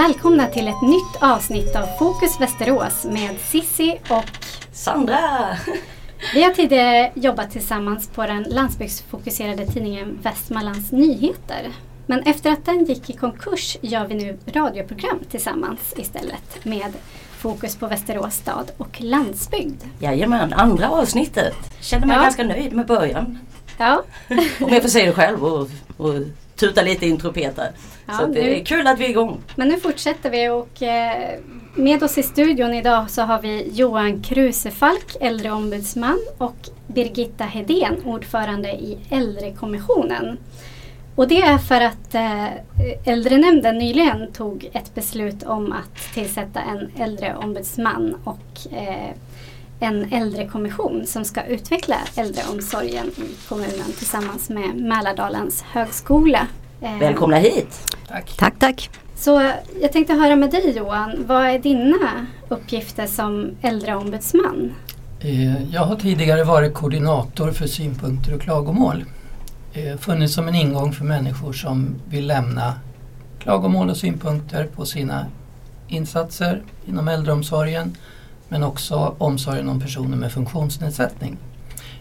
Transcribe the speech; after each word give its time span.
Välkomna 0.00 0.46
till 0.46 0.68
ett 0.68 0.82
nytt 0.82 1.22
avsnitt 1.22 1.76
av 1.76 1.86
Fokus 1.98 2.40
Västerås 2.40 3.04
med 3.04 3.38
Sissi 3.40 3.98
och 4.08 4.24
Sandra! 4.72 5.18
Vi 6.34 6.42
har 6.42 6.52
tidigare 6.52 7.12
jobbat 7.14 7.50
tillsammans 7.50 8.08
på 8.08 8.22
den 8.22 8.42
landsbygdsfokuserade 8.42 9.66
tidningen 9.66 10.18
Västmanlands 10.22 10.92
Nyheter. 10.92 11.68
Men 12.06 12.20
efter 12.22 12.50
att 12.50 12.64
den 12.64 12.84
gick 12.84 13.10
i 13.10 13.12
konkurs 13.12 13.76
gör 13.80 14.06
vi 14.06 14.14
nu 14.14 14.38
radioprogram 14.46 15.18
tillsammans 15.30 15.94
istället 15.96 16.64
med 16.64 16.92
fokus 17.38 17.76
på 17.76 17.86
Västerås 17.86 18.34
stad 18.34 18.70
och 18.76 19.00
landsbygd. 19.00 19.82
Jajamän, 19.98 20.52
andra 20.52 20.90
avsnittet. 20.90 21.56
Känner 21.80 22.06
mig 22.06 22.16
Ja. 22.16 22.22
ganska 22.22 22.44
nöjd 22.44 22.72
med 22.72 22.86
början. 22.86 23.38
Ja, 23.78 24.02
Om 24.60 24.68
jag 24.68 24.82
får 24.82 24.88
säga 24.88 25.06
det 25.06 25.12
själv 25.12 25.44
och, 25.44 25.68
och 25.96 26.14
tuta 26.60 26.82
lite 26.82 27.06
i 27.06 27.16
trumpeten. 27.16 27.72
Ja, 28.06 28.12
så 28.14 28.26
det 28.26 28.42
nu- 28.42 28.54
är 28.54 28.64
kul 28.64 28.86
att 28.86 28.98
vi 28.98 29.04
är 29.04 29.08
igång. 29.10 29.40
men 29.56 29.68
nu 29.68 29.76
fortsätter 29.80 30.30
vi 30.30 30.48
och 30.48 30.82
eh, 30.82 31.38
med 31.74 32.02
oss 32.02 32.18
i 32.18 32.22
studion 32.22 32.74
idag 32.74 33.10
så 33.10 33.22
har 33.22 33.40
vi 33.42 33.70
Johan 33.72 34.22
Krusefalk, 34.22 35.16
äldreombudsman 35.20 36.18
och 36.38 36.56
Birgitta 36.86 37.44
Hedén, 37.44 37.96
ordförande 38.04 38.68
i 38.68 38.98
Äldrekommissionen. 39.10 40.38
Och 41.14 41.28
det 41.28 41.40
är 41.42 41.58
för 41.58 41.80
att 41.80 42.14
eh, 42.14 42.46
Äldrenämnden 43.04 43.78
nyligen 43.78 44.32
tog 44.32 44.70
ett 44.72 44.94
beslut 44.94 45.42
om 45.42 45.72
att 45.72 46.14
tillsätta 46.14 46.60
en 46.60 46.90
äldreombudsman 47.02 48.16
och 48.24 48.72
eh, 48.76 49.10
en 49.80 50.12
äldrekommission 50.12 51.06
som 51.06 51.24
ska 51.24 51.42
utveckla 51.44 51.96
äldreomsorgen 52.16 53.06
i 53.06 53.48
kommunen 53.48 53.92
tillsammans 53.98 54.48
med 54.50 54.74
Mälardalens 54.76 55.62
högskola. 55.62 56.46
Eh, 56.80 56.98
Välkomna 56.98 57.36
hit! 57.36 57.96
Tack. 58.08 58.36
Tack, 58.36 58.54
tack. 58.58 58.90
Så 59.16 59.52
jag 59.80 59.92
tänkte 59.92 60.14
höra 60.14 60.36
med 60.36 60.50
dig 60.50 60.76
Johan, 60.76 61.24
vad 61.26 61.44
är 61.46 61.58
dina 61.58 62.26
uppgifter 62.48 63.06
som 63.06 63.50
äldreombudsman? 63.62 64.72
Eh, 65.20 65.72
Jag 65.72 65.80
har 65.84 65.96
tidigare 65.96 66.44
varit 66.44 66.74
koordinator 66.74 67.50
för 67.50 67.66
synpunkter 67.66 68.34
och 68.34 68.40
klagomål. 68.40 69.04
Eh, 69.72 69.96
Funnits 69.98 70.34
som 70.34 70.48
en 70.48 70.54
ingång 70.54 70.92
för 70.92 71.04
människor 71.04 71.52
som 71.52 71.94
vill 72.08 72.26
lämna 72.26 72.74
klagomål 73.38 73.90
och 73.90 73.96
synpunkter 73.96 74.64
på 74.76 74.84
sina 74.84 75.26
insatser 75.88 76.62
inom 76.86 77.08
äldreomsorgen 77.08 77.96
men 78.50 78.62
också 78.62 79.14
omsorgen 79.18 79.68
om 79.68 79.80
personer 79.80 80.16
med 80.16 80.32
funktionsnedsättning. 80.32 81.36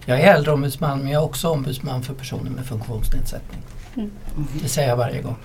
Jag 0.05 0.19
är 0.19 0.33
äldreombudsman 0.35 0.99
men 0.99 1.07
jag 1.11 1.21
är 1.21 1.25
också 1.25 1.49
ombudsman 1.49 2.03
för 2.03 2.13
personer 2.13 2.49
med 2.51 2.65
funktionsnedsättning. 2.65 3.59
Mm. 3.95 4.11
Det 4.61 4.67
säger 4.69 4.89
jag 4.89 4.97
varje 4.97 5.21
gång. 5.21 5.35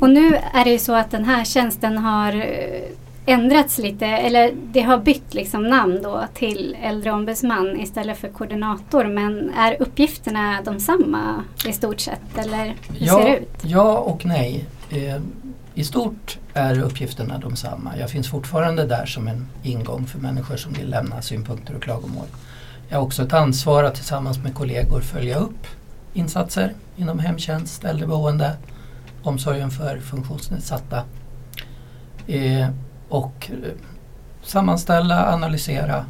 Och 0.00 0.10
nu 0.10 0.36
är 0.54 0.64
det 0.64 0.70
ju 0.70 0.78
så 0.78 0.94
att 0.94 1.10
den 1.10 1.24
här 1.24 1.44
tjänsten 1.44 1.98
har 1.98 2.32
eh, 2.36 2.82
ändrats 3.26 3.78
lite, 3.78 4.06
eller 4.06 4.52
det 4.72 4.80
har 4.80 4.98
bytt 4.98 5.34
liksom 5.34 5.62
namn 5.68 6.00
då 6.02 6.24
till 6.34 6.76
äldreombudsman 6.82 7.80
istället 7.80 8.18
för 8.18 8.28
koordinator. 8.28 9.04
Men 9.04 9.52
är 9.58 9.82
uppgifterna 9.82 10.58
de 10.64 10.80
samma 10.80 11.44
i 11.68 11.72
stort 11.72 12.00
sett, 12.00 12.38
eller 12.38 12.74
hur 12.88 13.06
ser 13.06 13.24
det 13.24 13.28
Ja, 13.28 13.36
ut? 13.36 13.50
ja 13.62 13.98
och 13.98 14.26
nej. 14.26 14.64
I 15.76 15.84
stort 15.84 16.38
är 16.52 16.80
uppgifterna 16.80 17.38
de 17.38 17.56
samma. 17.56 17.96
Jag 17.96 18.10
finns 18.10 18.28
fortfarande 18.28 18.86
där 18.86 19.06
som 19.06 19.28
en 19.28 19.46
ingång 19.62 20.06
för 20.06 20.18
människor 20.18 20.56
som 20.56 20.72
vill 20.72 20.90
lämna 20.90 21.22
synpunkter 21.22 21.74
och 21.74 21.82
klagomål. 21.82 22.26
Jag 22.88 22.98
har 22.98 23.04
också 23.04 23.22
ett 23.22 23.32
ansvar 23.32 23.84
att 23.84 23.94
tillsammans 23.94 24.38
med 24.38 24.54
kollegor 24.54 25.00
följa 25.00 25.36
upp 25.36 25.66
insatser 26.12 26.74
inom 26.96 27.18
hemtjänst, 27.18 27.84
äldreboende, 27.84 28.56
omsorgen 29.22 29.70
för 29.70 29.98
funktionsnedsatta. 29.98 31.02
Eh, 32.26 32.68
och 33.08 33.50
eh, 33.50 33.72
sammanställa, 34.42 35.32
analysera 35.32 36.06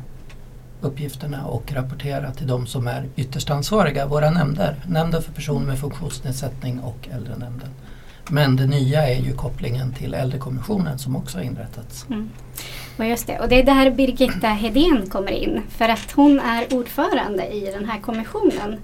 uppgifterna 0.81 1.47
och 1.47 1.73
rapportera 1.73 2.33
till 2.33 2.47
de 2.47 2.67
som 2.67 2.87
är 2.87 3.07
ytterst 3.17 3.51
ansvariga, 3.51 4.07
våra 4.07 4.31
nämnder. 4.31 4.77
Nämnden 4.89 5.23
för 5.23 5.33
personer 5.33 5.67
med 5.67 5.79
funktionsnedsättning 5.79 6.81
och 6.81 7.09
äldrenämnden. 7.13 7.69
Men 8.31 8.57
det 8.57 8.67
nya 8.67 9.09
är 9.09 9.21
ju 9.21 9.33
kopplingen 9.33 9.93
till 9.93 10.15
äldrekommissionen 10.15 10.99
som 10.99 11.17
också 11.17 11.39
har 11.39 11.45
inrättats. 11.45 12.07
Mm. 12.09 12.31
Och 12.99 13.07
just 13.07 13.27
det, 13.27 13.41
och 13.41 13.49
det 13.49 13.59
är 13.59 13.65
där 13.65 13.91
Birgitta 13.91 14.49
Hedén 14.49 15.07
kommer 15.11 15.33
in 15.33 15.63
för 15.69 15.89
att 15.89 16.13
hon 16.13 16.41
är 16.41 16.75
ordförande 16.75 17.47
i 17.47 17.61
den 17.61 17.85
här 17.85 18.01
kommissionen. 18.01 18.77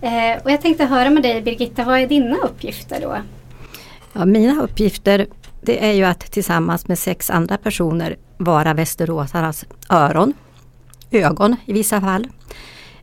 Eh, 0.00 0.42
och 0.44 0.50
jag 0.50 0.60
tänkte 0.60 0.84
höra 0.84 1.10
med 1.10 1.22
dig 1.22 1.42
Birgitta, 1.42 1.84
vad 1.84 2.00
är 2.00 2.06
dina 2.06 2.36
uppgifter 2.36 3.00
då? 3.00 3.16
Ja, 4.12 4.24
mina 4.24 4.62
uppgifter 4.62 5.26
det 5.62 5.84
är 5.84 5.92
ju 5.92 6.04
att 6.04 6.20
tillsammans 6.20 6.88
med 6.88 6.98
sex 6.98 7.30
andra 7.30 7.58
personer 7.58 8.16
vara 8.36 8.74
västeråsarnas 8.74 9.64
öron, 9.88 10.32
ögon 11.10 11.56
i 11.64 11.72
vissa 11.72 12.00
fall. 12.00 12.28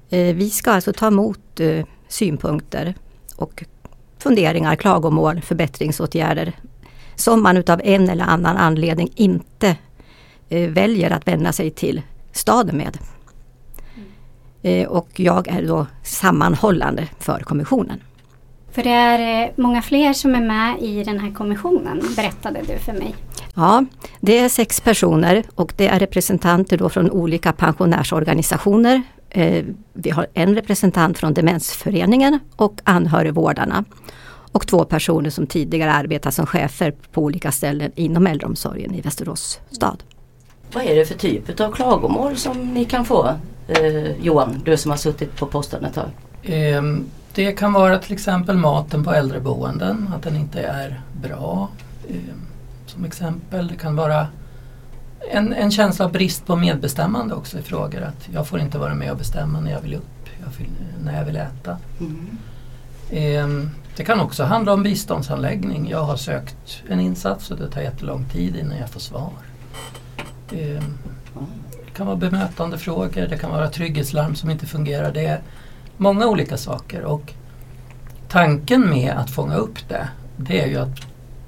Eh, 0.10 0.36
vi 0.36 0.50
ska 0.50 0.72
alltså 0.72 0.94
ta 0.94 1.08
emot 1.08 1.60
eh, 1.60 1.86
synpunkter 2.08 2.96
och 3.36 3.64
funderingar, 4.20 4.76
klagomål, 4.76 5.42
förbättringsåtgärder 5.42 6.54
som 7.16 7.44
man 7.44 7.58
utav 7.58 7.82
en 7.84 8.10
eller 8.10 8.26
annan 8.26 8.58
anledning 8.58 9.12
inte 9.16 9.76
eh, 10.50 10.70
väljer 10.70 11.12
att 11.12 11.28
vända 11.28 11.52
sig 11.52 11.72
till 11.72 12.02
staden 12.32 12.78
med. 12.78 12.98
Eh, 14.62 14.88
och 14.88 15.20
jag 15.20 15.48
är 15.48 15.68
då 15.68 15.88
sammanhållande 16.04 17.08
för 17.20 17.40
kommissionen. 17.40 18.00
För 18.78 18.84
det 18.84 18.90
är 18.90 19.44
eh, 19.44 19.52
många 19.56 19.82
fler 19.82 20.14
som 20.14 20.36
är 20.36 20.42
med 20.42 20.82
i 20.82 21.04
den 21.04 21.20
här 21.20 21.32
kommissionen, 21.32 22.02
berättade 22.16 22.60
du 22.68 22.78
för 22.80 22.94
mig. 22.94 23.16
Ja, 23.56 23.86
det 24.20 24.40
är 24.40 24.50
sex 24.50 24.82
personer 24.82 25.44
och 25.56 25.74
det 25.78 25.88
är 25.88 26.00
representanter 26.00 26.78
då 26.78 26.90
från 26.90 27.12
olika 27.12 27.54
pensionärsorganisationer. 27.54 29.02
Eh, 29.30 29.66
vi 29.94 30.10
har 30.10 30.28
en 30.34 30.56
representant 30.56 31.18
från 31.18 31.34
Demensföreningen 31.34 32.40
och 32.56 32.80
anhörigvårdarna. 32.84 33.84
Och 34.52 34.68
två 34.68 34.84
personer 34.86 35.30
som 35.30 35.48
tidigare 35.48 35.92
arbetat 35.92 36.34
som 36.34 36.46
chefer 36.46 36.94
på 37.12 37.22
olika 37.22 37.52
ställen 37.52 37.92
inom 37.96 38.28
äldreomsorgen 38.28 38.96
i 38.96 39.02
Västerås 39.02 39.60
stad. 39.72 40.04
Vad 40.74 40.84
är 40.84 40.96
det 40.96 41.06
för 41.06 41.16
typ 41.16 41.60
av 41.60 41.72
klagomål 41.72 42.36
som 42.36 42.74
ni 42.74 42.86
kan 42.86 43.06
få? 43.06 43.28
Eh, 43.68 44.22
Johan, 44.22 44.62
du 44.66 44.78
som 44.78 44.92
har 44.92 44.98
suttit 44.98 45.36
på 45.36 45.46
posten 45.46 45.86
ett 45.86 45.94
tag. 45.94 46.10
Ehm, 46.44 47.06
Det 47.38 47.52
kan 47.52 47.74
vara 47.74 47.98
till 48.00 48.14
exempel 48.14 48.58
maten 48.58 49.04
på 49.04 49.12
äldreboenden, 49.14 50.10
att 50.16 50.22
den 50.24 50.36
inte 50.36 50.62
är 50.62 51.02
bra. 51.22 51.70
ehm, 52.10 52.42
Som 52.86 53.06
exempel. 53.06 53.68
Det 53.68 53.76
kan 53.76 53.96
vara 53.96 54.28
en, 55.32 55.54
en 55.54 55.72
känsla 55.72 56.06
av 56.06 56.12
brist 56.12 56.46
på 56.46 56.56
medbestämmande 56.56 57.36
också 57.36 57.60
i 57.60 57.62
frågor. 57.62 58.02
Att 58.02 58.30
jag 58.34 58.48
får 58.48 58.60
inte 58.60 58.78
vara 58.78 58.96
med 58.96 59.12
och 59.12 59.18
bestämma 59.18 59.60
när 59.60 59.72
jag 59.72 59.82
vill 59.82 59.94
upp, 59.96 60.30
jag 60.44 60.58
vill, 60.58 60.70
när 61.04 61.18
jag 61.18 61.26
vill 61.26 61.36
äta. 61.36 61.78
Mm. 62.00 62.38
Ehm, 63.12 63.70
Det 63.96 64.04
kan 64.04 64.20
också 64.20 64.44
handla 64.44 64.74
om 64.74 64.84
biståndsanläggning. 64.84 65.90
Jag 65.90 66.04
har 66.04 66.16
sökt 66.18 66.84
en 66.90 67.00
insats 67.00 67.52
och 67.52 67.58
det 67.58 67.70
tar 67.70 67.82
jättelång 67.82 68.26
tid 68.26 68.56
innan 68.56 68.78
jag 68.78 68.90
får 68.90 69.00
svar. 69.00 69.32
Ehm, 70.52 70.98
Det 71.86 71.92
kan 71.94 72.08
vara 72.08 72.18
bemötande 72.18 72.78
frågor, 72.78 73.28
det 73.30 73.38
kan 73.38 73.52
vara 73.52 73.70
trygghetslarm 73.70 74.36
som 74.36 74.50
inte 74.50 74.66
fungerar. 74.66 75.12
Det 75.14 75.26
är 75.26 75.42
många 75.98 76.28
olika 76.28 76.58
saker 76.58 77.04
och 77.04 77.34
tanken 78.28 78.90
med 78.90 79.14
att 79.18 79.30
fånga 79.30 79.56
upp 79.56 79.90
det, 79.90 80.08
det 80.38 80.62
är 80.62 80.68
ju 80.68 80.78
att 80.78 80.98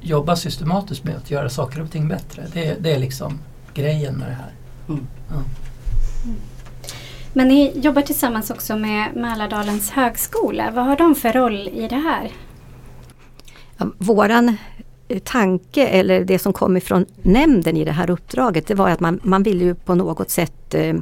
jobba 0.01 0.35
systematiskt 0.35 1.03
med 1.03 1.15
att 1.15 1.31
göra 1.31 1.49
saker 1.49 1.81
och 1.81 1.91
ting 1.91 2.07
bättre. 2.07 2.45
Det, 2.53 2.83
det 2.83 2.91
är 2.91 2.99
liksom 2.99 3.39
grejen 3.73 4.15
med 4.15 4.27
det 4.27 4.33
här. 4.33 4.51
Mm. 4.87 5.07
Ja. 5.29 5.41
Men 7.33 7.47
ni 7.47 7.79
jobbar 7.79 8.01
tillsammans 8.01 8.49
också 8.49 8.77
med 8.77 9.15
Mälardalens 9.15 9.91
högskola. 9.91 10.71
Vad 10.71 10.85
har 10.85 10.95
de 10.95 11.16
för 11.16 11.33
roll 11.33 11.67
i 11.67 11.87
det 11.87 11.95
här? 11.95 12.31
Våran 13.97 14.57
tanke 15.23 15.88
eller 15.88 16.23
det 16.23 16.40
som 16.40 16.53
kom 16.53 16.78
ifrån 16.78 17.06
nämnden 17.22 17.78
i 17.78 17.85
det 17.85 17.91
här 17.91 18.09
uppdraget 18.09 18.67
det 18.67 18.76
var 18.76 18.90
att 18.90 19.00
man, 19.00 19.20
man 19.23 19.44
ville 19.44 19.64
ju 19.64 19.76
på 19.76 19.96
något 19.96 20.29
sätt 20.29 20.76
eh, 20.76 20.96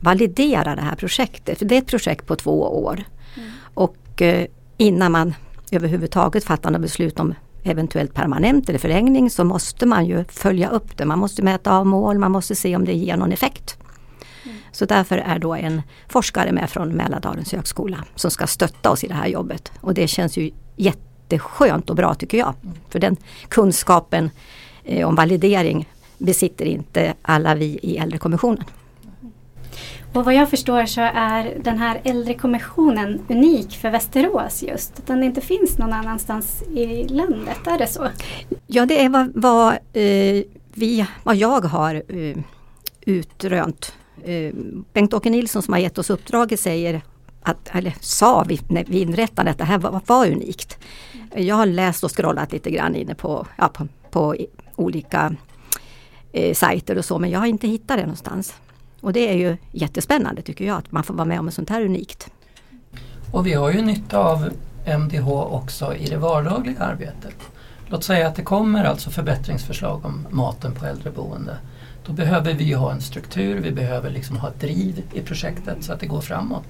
validera 0.00 0.74
det 0.74 0.82
här 0.82 0.96
projektet. 0.96 1.58
För 1.58 1.64
det 1.64 1.74
är 1.74 1.78
ett 1.78 1.86
projekt 1.86 2.26
på 2.26 2.36
två 2.36 2.84
år. 2.84 3.04
Och 3.74 4.22
eh, 4.22 4.46
innan 4.76 5.12
man 5.12 5.34
överhuvudtaget 5.72 6.44
fattar 6.44 6.70
något 6.70 6.80
beslut 6.80 7.20
om 7.20 7.34
eventuellt 7.62 8.14
permanent 8.14 8.68
eller 8.68 8.78
förlängning 8.78 9.30
så 9.30 9.44
måste 9.44 9.86
man 9.86 10.06
ju 10.06 10.24
följa 10.24 10.68
upp 10.68 10.96
det. 10.96 11.04
Man 11.04 11.18
måste 11.18 11.42
mäta 11.42 11.76
av 11.76 11.86
mål, 11.86 12.18
man 12.18 12.32
måste 12.32 12.54
se 12.54 12.76
om 12.76 12.84
det 12.84 12.94
ger 12.94 13.16
någon 13.16 13.32
effekt. 13.32 13.76
Så 14.72 14.84
därför 14.84 15.18
är 15.18 15.38
då 15.38 15.54
en 15.54 15.82
forskare 16.08 16.52
med 16.52 16.70
från 16.70 16.88
Mälardalens 16.88 17.52
högskola 17.52 18.04
som 18.14 18.30
ska 18.30 18.46
stötta 18.46 18.90
oss 18.90 19.04
i 19.04 19.08
det 19.08 19.14
här 19.14 19.26
jobbet. 19.26 19.72
Och 19.80 19.94
det 19.94 20.08
känns 20.08 20.36
ju 20.36 20.50
jätteskönt 21.32 21.90
och 21.90 21.96
bra 21.96 22.14
tycker 22.14 22.38
jag. 22.38 22.54
För 22.88 22.98
den 22.98 23.16
kunskapen 23.48 24.30
eh, 24.84 25.08
om 25.08 25.14
validering 25.14 25.88
besitter 26.18 26.64
inte 26.64 27.14
alla 27.22 27.54
vi 27.54 27.78
i 27.82 27.96
äldrekommissionen. 27.96 28.64
Och 30.14 30.24
vad 30.24 30.34
jag 30.34 30.50
förstår 30.50 30.86
så 30.86 31.00
är 31.00 31.58
den 31.64 31.78
här 31.78 32.00
äldrekommissionen 32.04 33.20
unik 33.28 33.76
för 33.76 33.90
Västerås 33.90 34.62
just. 34.62 34.98
Att 34.98 35.06
den 35.06 35.22
inte 35.22 35.40
finns 35.40 35.78
någon 35.78 35.92
annanstans 35.92 36.62
i 36.62 37.08
landet, 37.08 37.66
är 37.66 37.78
det 37.78 37.86
så? 37.86 38.08
Ja 38.66 38.86
det 38.86 39.04
är 39.04 39.08
vad, 39.08 39.32
vad, 39.34 39.72
eh, 39.72 40.44
vi, 40.74 41.06
vad 41.22 41.36
jag 41.36 41.60
har 41.64 41.94
eh, 41.94 42.36
utrönt. 43.00 43.94
Eh, 44.24 44.54
Bengt-Åke 44.92 45.30
Nilsson 45.30 45.62
som 45.62 45.74
har 45.74 45.80
gett 45.80 45.98
oss 45.98 46.10
uppdraget 46.10 46.60
säger 46.60 47.02
att, 47.42 47.68
eller 47.72 47.94
sa 48.00 48.44
vi, 48.48 48.60
när 48.68 48.84
vi 48.84 49.00
inrättade 49.00 49.50
att 49.50 49.58
det 49.58 49.64
här 49.64 49.78
var, 49.78 50.00
var 50.06 50.26
unikt. 50.26 50.78
Jag 51.34 51.56
har 51.56 51.66
läst 51.66 52.04
och 52.04 52.16
scrollat 52.16 52.52
lite 52.52 52.70
grann 52.70 52.96
inne 52.96 53.14
på, 53.14 53.46
ja, 53.56 53.68
på, 53.68 53.88
på 54.10 54.36
olika 54.76 55.36
eh, 56.32 56.54
sajter 56.54 56.98
och 56.98 57.04
så 57.04 57.18
men 57.18 57.30
jag 57.30 57.38
har 57.38 57.46
inte 57.46 57.68
hittat 57.68 57.96
det 57.96 58.02
någonstans. 58.02 58.54
Och 59.00 59.12
det 59.12 59.28
är 59.28 59.34
ju 59.36 59.56
jättespännande 59.72 60.42
tycker 60.42 60.64
jag 60.64 60.78
att 60.78 60.92
man 60.92 61.04
får 61.04 61.14
vara 61.14 61.24
med 61.24 61.38
om 61.38 61.44
något 61.44 61.54
sånt 61.54 61.70
här 61.70 61.84
unikt. 61.84 62.30
Och 63.32 63.46
vi 63.46 63.52
har 63.52 63.70
ju 63.70 63.82
nytta 63.82 64.18
av 64.18 64.50
MDH 64.84 65.28
också 65.30 65.94
i 65.94 66.06
det 66.06 66.16
vardagliga 66.16 66.80
arbetet. 66.80 67.36
Låt 67.86 68.04
säga 68.04 68.28
att 68.28 68.36
det 68.36 68.42
kommer 68.42 68.84
alltså 68.84 69.10
förbättringsförslag 69.10 70.04
om 70.04 70.26
maten 70.30 70.74
på 70.74 70.86
äldreboende. 70.86 71.56
Då 72.06 72.12
behöver 72.12 72.52
vi 72.52 72.72
ha 72.72 72.92
en 72.92 73.00
struktur, 73.00 73.60
vi 73.60 73.72
behöver 73.72 74.10
liksom 74.10 74.36
ha 74.36 74.48
ett 74.48 74.60
driv 74.60 75.02
i 75.12 75.20
projektet 75.20 75.84
så 75.84 75.92
att 75.92 76.00
det 76.00 76.06
går 76.06 76.20
framåt. 76.20 76.64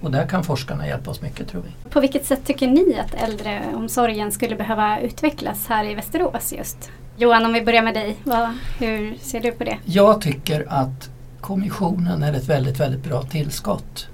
Och 0.00 0.10
där 0.10 0.26
kan 0.26 0.44
forskarna 0.44 0.86
hjälpa 0.86 1.10
oss 1.10 1.22
mycket 1.22 1.48
tror 1.48 1.62
vi. 1.62 1.90
På 1.90 2.00
vilket 2.00 2.26
sätt 2.26 2.40
tycker 2.44 2.68
ni 2.68 2.98
att 2.98 3.14
äldreomsorgen 3.14 4.32
skulle 4.32 4.56
behöva 4.56 5.00
utvecklas 5.00 5.66
här 5.66 5.84
i 5.84 5.94
Västerås 5.94 6.52
just? 6.52 6.90
Johan, 7.16 7.46
om 7.46 7.52
vi 7.52 7.62
börjar 7.62 7.82
med 7.82 7.94
dig. 7.94 8.16
Vad, 8.24 8.48
hur 8.78 9.16
ser 9.20 9.40
du 9.40 9.52
på 9.52 9.64
det? 9.64 9.78
Jag 9.84 10.20
tycker 10.20 10.66
att 10.68 11.10
kommissionen 11.40 12.22
är 12.22 12.32
ett 12.32 12.48
väldigt, 12.48 12.80
väldigt 12.80 13.04
bra 13.04 13.22
tillskott. 13.22 14.08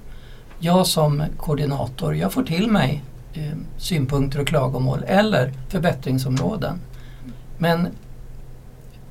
Jag 0.59 0.87
som 0.87 1.23
koordinator, 1.37 2.15
jag 2.15 2.33
får 2.33 2.43
till 2.43 2.67
mig 2.71 3.03
eh, 3.33 3.57
synpunkter 3.77 4.41
och 4.41 4.47
klagomål 4.47 5.03
eller 5.07 5.53
förbättringsområden. 5.69 6.81
Men 7.57 7.87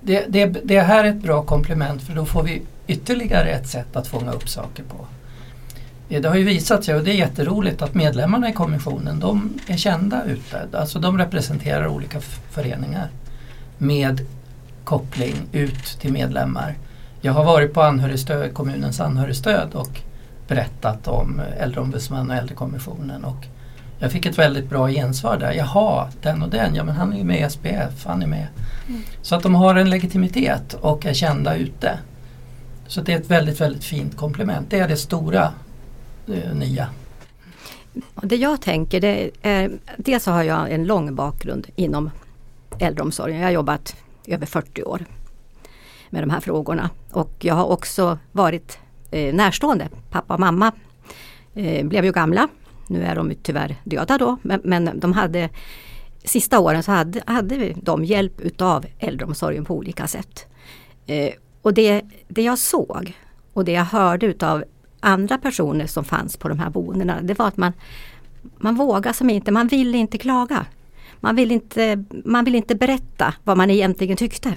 det, 0.00 0.24
det, 0.28 0.46
det 0.46 0.80
här 0.80 1.04
är 1.04 1.08
ett 1.08 1.22
bra 1.22 1.42
komplement 1.42 2.02
för 2.02 2.14
då 2.14 2.24
får 2.24 2.42
vi 2.42 2.62
ytterligare 2.86 3.50
ett 3.50 3.68
sätt 3.68 3.96
att 3.96 4.06
fånga 4.06 4.32
upp 4.32 4.48
saker 4.48 4.82
på. 4.82 5.06
Eh, 6.08 6.22
det 6.22 6.28
har 6.28 6.36
ju 6.36 6.44
visat 6.44 6.84
sig, 6.84 6.94
och 6.94 7.04
det 7.04 7.10
är 7.10 7.14
jätteroligt, 7.14 7.82
att 7.82 7.94
medlemmarna 7.94 8.50
i 8.50 8.52
kommissionen 8.52 9.20
de 9.20 9.58
är 9.66 9.76
kända 9.76 10.24
ute. 10.24 10.68
Alltså 10.78 10.98
de 10.98 11.18
representerar 11.18 11.86
olika 11.86 12.20
föreningar 12.50 13.08
med 13.78 14.20
koppling 14.84 15.34
ut 15.52 15.84
till 16.00 16.12
medlemmar. 16.12 16.74
Jag 17.20 17.32
har 17.32 17.44
varit 17.44 17.74
på 17.74 17.82
anhörigstöd, 17.82 18.54
kommunens 18.54 19.00
anhörigstöd 19.00 19.74
och 19.74 20.00
berättat 20.48 21.08
om 21.08 21.40
eh, 21.40 21.62
äldreombudsman 21.62 22.30
och 22.30 22.36
äldrekommissionen. 22.36 23.24
Och 23.24 23.46
jag 23.98 24.12
fick 24.12 24.26
ett 24.26 24.38
väldigt 24.38 24.70
bra 24.70 24.88
gensvar 24.88 25.36
där. 25.36 25.52
Jaha, 25.52 26.08
den 26.22 26.42
och 26.42 26.50
den, 26.50 26.74
ja 26.74 26.84
men 26.84 26.94
han 26.94 27.12
är 27.12 27.16
ju 27.16 27.24
med 27.24 27.46
i 27.46 27.50
SPF, 27.50 28.06
han 28.06 28.22
är 28.22 28.26
med. 28.26 28.46
Mm. 28.88 29.02
Så 29.23 29.35
att 29.35 29.43
de 29.43 29.55
har 29.55 29.75
en 29.75 29.90
legitimitet 29.90 30.75
och 30.75 31.06
är 31.06 31.14
kända 31.14 31.56
ute. 31.56 31.99
Så 32.87 33.00
det 33.00 33.12
är 33.12 33.17
ett 33.17 33.31
väldigt, 33.31 33.61
väldigt 33.61 33.85
fint 33.85 34.17
komplement. 34.17 34.70
Det 34.70 34.79
är 34.79 34.88
det 34.88 34.96
stora 34.96 35.52
eh, 36.29 36.55
nya. 36.55 36.88
Det 38.23 38.37
jag 38.37 38.61
tänker, 38.61 39.00
det 39.00 39.31
är, 39.43 39.70
dels 39.96 40.26
har 40.26 40.43
jag 40.43 40.73
en 40.73 40.85
lång 40.85 41.14
bakgrund 41.14 41.67
inom 41.76 42.11
äldreomsorgen. 42.79 43.38
Jag 43.38 43.46
har 43.46 43.52
jobbat 43.52 43.96
över 44.26 44.46
40 44.46 44.82
år 44.82 45.05
med 46.11 46.23
de 46.23 46.31
här 46.31 46.40
frågorna. 46.40 46.90
Och 47.11 47.32
jag 47.40 47.55
har 47.55 47.64
också 47.64 48.19
varit 48.32 48.79
eh, 49.11 49.35
närstående. 49.35 49.88
Pappa 50.11 50.35
och 50.35 50.40
mamma 50.40 50.73
eh, 51.55 51.87
blev 51.87 52.05
ju 52.05 52.12
gamla. 52.12 52.49
Nu 52.87 53.02
är 53.02 53.14
de 53.14 53.35
tyvärr 53.43 53.76
döda 53.85 54.19
då 54.19 54.37
men, 54.43 54.61
men 54.64 55.00
de 55.00 55.12
hade 55.12 55.49
Sista 56.24 56.58
åren 56.58 56.82
så 56.82 56.92
hade, 56.92 57.22
hade 57.26 57.74
de 57.82 58.04
hjälp 58.04 58.40
utav 58.40 58.86
äldreomsorgen 58.98 59.64
på 59.64 59.74
olika 59.74 60.06
sätt. 60.06 60.46
Eh, 61.06 61.32
och 61.62 61.74
det, 61.74 62.02
det 62.28 62.42
jag 62.42 62.58
såg 62.58 63.16
och 63.52 63.64
det 63.64 63.72
jag 63.72 63.84
hörde 63.84 64.26
utav 64.26 64.64
andra 65.00 65.38
personer 65.38 65.86
som 65.86 66.04
fanns 66.04 66.36
på 66.36 66.48
de 66.48 66.58
här 66.58 66.70
boendena 66.70 67.20
det 67.22 67.38
var 67.38 67.48
att 67.48 67.56
man, 67.56 67.72
man 68.58 68.74
vågade 68.74 69.14
som 69.14 69.30
inte, 69.30 69.50
man 69.50 69.68
ville 69.68 69.98
inte 69.98 70.18
klaga. 70.18 70.66
Man 71.20 71.36
vill 71.36 71.52
inte, 71.52 72.04
man 72.24 72.44
vill 72.44 72.54
inte 72.54 72.74
berätta 72.74 73.34
vad 73.44 73.56
man 73.56 73.70
egentligen 73.70 74.16
tyckte. 74.16 74.54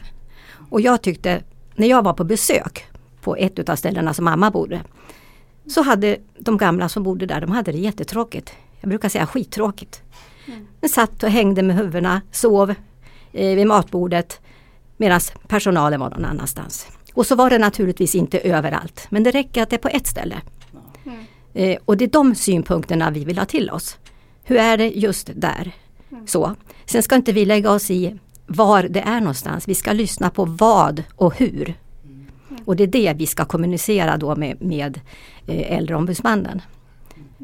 Och 0.70 0.82
jag 0.82 1.02
tyckte, 1.02 1.42
när 1.76 1.88
jag 1.88 2.04
var 2.04 2.14
på 2.14 2.24
besök 2.24 2.86
på 3.22 3.36
ett 3.36 3.60
utav 3.60 3.76
ställena 3.76 4.14
som 4.14 4.26
mamma 4.26 4.52
bodde, 4.52 4.82
så 5.68 5.82
hade 5.82 6.18
de 6.40 6.58
gamla 6.58 6.90
som 6.90 7.04
bodde 7.04 7.26
där, 7.26 7.42
de 7.42 7.52
hade 7.52 7.72
det 7.72 7.78
jättetråkigt. 7.78 8.52
Jag 8.80 8.90
brukar 8.90 9.10
säga 9.10 9.28
skittråkigt. 9.28 10.02
Mm. 10.48 10.68
De 10.80 10.88
satt 10.88 11.24
och 11.24 11.30
hängde 11.30 11.64
med 11.64 11.76
huvudena, 11.76 12.22
sov 12.32 12.70
eh, 13.32 13.56
vid 13.56 13.68
matbordet 13.68 14.42
medan 14.98 15.20
personalen 15.48 16.00
var 16.00 16.10
någon 16.10 16.26
annanstans. 16.26 16.88
Och 17.14 17.26
så 17.26 17.36
var 17.36 17.50
det 17.50 17.58
naturligtvis 17.58 18.16
inte 18.16 18.40
överallt, 18.40 19.08
men 19.10 19.24
det 19.24 19.32
räcker 19.32 19.64
att 19.64 19.70
det 19.70 19.76
är 19.76 19.78
på 19.78 19.88
ett 19.88 20.08
ställe. 20.08 20.36
Mm. 21.06 21.26
Eh, 21.54 21.78
och 21.86 21.98
det 21.98 22.06
är 22.06 22.10
de 22.10 22.36
synpunkterna 22.36 23.12
vi 23.12 23.26
vill 23.26 23.38
ha 23.38 23.46
till 23.46 23.70
oss. 23.70 23.98
Hur 24.44 24.58
är 24.58 24.78
det 24.78 24.90
just 24.90 25.30
där? 25.36 25.72
Mm. 26.12 26.28
Så. 26.28 26.56
Sen 26.86 27.04
ska 27.04 27.16
inte 27.16 27.32
vi 27.32 27.46
lägga 27.46 27.72
oss 27.72 27.92
i 27.92 28.20
var 28.48 28.84
det 28.84 29.00
är 29.00 29.20
någonstans. 29.20 29.68
Vi 29.68 29.76
ska 29.76 29.94
lyssna 29.94 30.30
på 30.30 30.46
vad 30.46 31.04
och 31.16 31.38
hur. 31.38 31.74
Och 32.66 32.76
det 32.76 32.84
är 32.84 32.88
det 32.88 33.14
vi 33.18 33.28
ska 33.28 33.46
kommunicera 33.46 34.18
då 34.18 34.36
med, 34.36 34.62
med 34.62 35.00
eh, 35.48 35.78
äldreombudsmannen. 35.78 36.62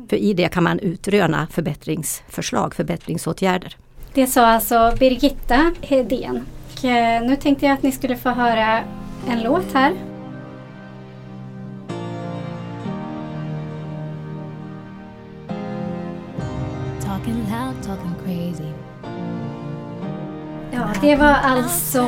För 0.09 0.15
i 0.15 0.33
det 0.33 0.49
kan 0.49 0.63
man 0.63 0.79
utröna 0.79 1.47
förbättringsförslag, 1.51 2.75
förbättringsåtgärder. 2.75 3.75
Det 4.13 4.27
sa 4.27 4.45
alltså 4.45 4.93
Birgitta 4.99 5.73
Hedén. 5.81 6.45
Och 6.73 6.85
eh, 6.85 7.23
nu 7.23 7.35
tänkte 7.35 7.65
jag 7.65 7.73
att 7.73 7.83
ni 7.83 7.91
skulle 7.91 8.17
få 8.17 8.29
höra 8.29 8.83
en 9.29 9.43
låt 9.43 9.73
här. 9.73 9.93
Talking 17.01 17.33
loud, 17.33 17.83
talking 17.83 18.13
crazy 18.25 18.71
Ja, 20.71 20.89
det 21.01 21.15
var 21.15 21.33
alltså 21.33 22.01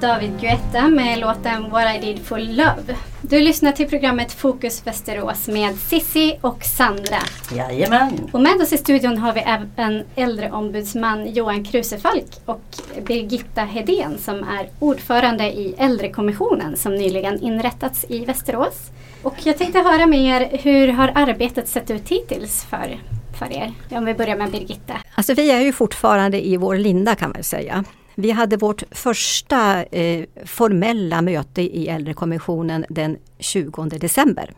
David 0.00 0.40
Guetta 0.40 0.88
med 0.88 1.18
låten 1.18 1.70
What 1.70 1.96
I 1.96 2.06
did 2.06 2.26
for 2.26 2.38
love. 2.38 2.96
Du 3.28 3.40
lyssnar 3.40 3.72
till 3.72 3.88
programmet 3.88 4.32
Fokus 4.32 4.86
Västerås 4.86 5.48
med 5.48 5.78
Sissi 5.78 6.38
och 6.40 6.64
Sandra. 6.64 7.18
Jajamän. 7.56 8.30
Och 8.32 8.40
med 8.40 8.60
oss 8.62 8.72
i 8.72 8.78
studion 8.78 9.18
har 9.18 9.32
vi 9.32 9.40
även 9.40 10.04
äldreombudsman 10.14 11.32
Johan 11.32 11.64
Krusefalk 11.64 12.26
och 12.44 12.62
Birgitta 13.06 13.60
Hedén 13.60 14.18
som 14.18 14.36
är 14.36 14.68
ordförande 14.78 15.44
i 15.44 15.74
äldrekommissionen 15.78 16.76
som 16.76 16.94
nyligen 16.94 17.42
inrättats 17.42 18.04
i 18.08 18.24
Västerås. 18.24 18.90
Och 19.22 19.34
jag 19.44 19.58
tänkte 19.58 19.78
höra 19.78 20.06
med 20.06 20.20
er, 20.20 20.58
hur 20.62 20.88
har 20.88 21.12
arbetet 21.14 21.68
sett 21.68 21.90
ut 21.90 22.08
hittills 22.08 22.64
för, 22.64 23.00
för 23.38 23.52
er? 23.52 23.72
Om 23.90 24.04
vi 24.04 24.14
börjar 24.14 24.36
med 24.36 24.50
Birgitta. 24.50 24.94
Alltså 25.14 25.34
vi 25.34 25.50
är 25.50 25.60
ju 25.60 25.72
fortfarande 25.72 26.46
i 26.46 26.56
vår 26.56 26.76
linda 26.76 27.14
kan 27.14 27.30
man 27.30 27.42
säga. 27.42 27.84
Vi 28.18 28.30
hade 28.30 28.56
vårt 28.56 28.82
första 28.90 29.84
eh, 29.84 30.24
formella 30.44 31.22
möte 31.22 31.62
i 31.62 31.88
äldrekommissionen 31.88 32.84
den 32.88 33.18
20 33.38 33.84
december. 33.84 34.54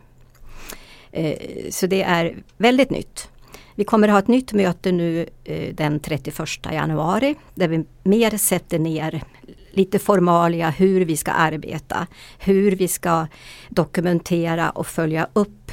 Eh, 1.11 1.37
så 1.69 1.87
det 1.87 2.01
är 2.01 2.43
väldigt 2.57 2.89
nytt. 2.89 3.29
Vi 3.75 3.83
kommer 3.83 4.07
att 4.07 4.11
ha 4.11 4.19
ett 4.19 4.27
nytt 4.27 4.53
möte 4.53 4.91
nu 4.91 5.25
eh, 5.43 5.73
den 5.75 5.99
31 5.99 6.39
januari 6.71 7.35
där 7.55 7.67
vi 7.67 7.85
mer 8.03 8.37
sätter 8.37 8.79
ner 8.79 9.23
lite 9.71 9.99
formalia 9.99 10.69
hur 10.69 11.05
vi 11.05 11.17
ska 11.17 11.31
arbeta, 11.31 12.07
hur 12.39 12.71
vi 12.71 12.87
ska 12.87 13.27
dokumentera 13.69 14.69
och 14.69 14.87
följa 14.87 15.27
upp 15.33 15.71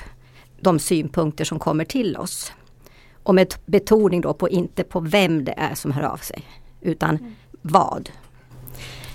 de 0.61 0.79
synpunkter 0.79 1.45
som 1.45 1.59
kommer 1.59 1.85
till 1.85 2.17
oss. 2.17 2.53
Och 3.23 3.35
med 3.35 3.55
betoning 3.67 4.21
då 4.21 4.35
på 4.35 4.49
inte 4.49 4.85
på 4.85 5.01
vem 5.01 5.45
det 5.45 5.55
är 5.57 5.75
som 5.75 5.93
hör 5.93 6.03
av 6.03 6.17
sig 6.17 6.43
utan 6.81 7.17
mm 7.17 7.33
vad. 7.71 8.11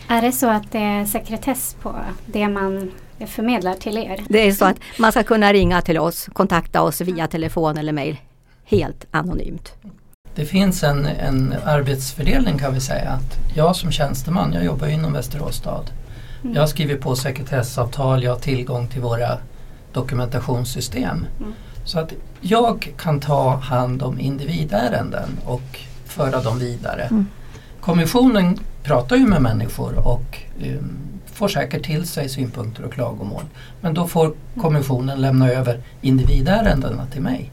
Är 0.08 0.22
det 0.22 0.31
så 0.31 0.50
att 0.50 0.72
det 0.72 0.79
är 0.79 1.05
sekretess 1.05 1.75
på 1.81 1.96
det 2.25 2.48
man 2.48 2.91
förmedlar 3.27 3.74
till 3.74 3.98
er? 3.98 4.24
Det 4.29 4.48
är 4.48 4.51
så 4.51 4.65
att 4.65 4.77
man 5.00 5.12
ska 5.12 5.24
kunna 5.24 5.53
ringa 5.53 5.81
till 5.81 6.00
oss, 6.00 6.29
kontakta 6.34 6.81
oss 6.81 7.01
via 7.01 7.27
telefon 7.27 7.77
eller 7.77 7.91
mejl 7.91 8.17
helt 8.65 9.05
anonymt. 9.12 9.74
Det 10.36 10.46
finns 10.46 10.84
en, 10.84 11.05
en 11.05 11.55
arbetsfördelning 11.65 12.58
kan 12.58 12.74
vi 12.74 12.81
säga. 12.81 13.10
Att 13.10 13.55
jag 13.55 13.75
som 13.75 13.91
tjänsteman, 13.91 14.53
jag 14.53 14.63
jobbar 14.65 14.88
inom 14.88 15.13
Västerås 15.13 15.55
stad. 15.55 15.91
Mm. 16.43 16.55
Jag 16.55 16.70
skriver 16.70 16.96
på 16.96 17.15
sekretessavtal, 17.15 18.24
jag 18.24 18.31
har 18.31 18.39
tillgång 18.39 18.88
till 18.88 19.01
våra 19.01 19.38
dokumentationssystem. 19.93 21.25
Mm. 21.39 21.53
Så 21.86 22.00
att 22.00 22.13
jag 22.41 22.93
kan 22.98 23.20
ta 23.20 23.55
hand 23.55 24.03
om 24.03 24.20
individärenden 24.20 25.29
och 25.46 25.79
föra 26.05 26.41
dem 26.41 26.60
vidare. 26.60 27.03
Mm. 27.03 27.27
Kommissionen 27.81 28.59
pratar 28.83 29.15
ju 29.15 29.27
med 29.27 29.41
människor 29.41 30.07
och 30.07 30.39
um, 30.59 30.97
får 31.25 31.47
säkert 31.47 31.85
till 31.85 32.07
sig 32.07 32.29
synpunkter 32.29 32.83
och 32.83 32.93
klagomål. 32.93 33.43
Men 33.81 33.93
då 33.93 34.07
får 34.07 34.33
kommissionen 34.61 35.21
lämna 35.21 35.50
över 35.50 35.79
individärendena 36.01 37.05
till 37.05 37.21
mig. 37.21 37.51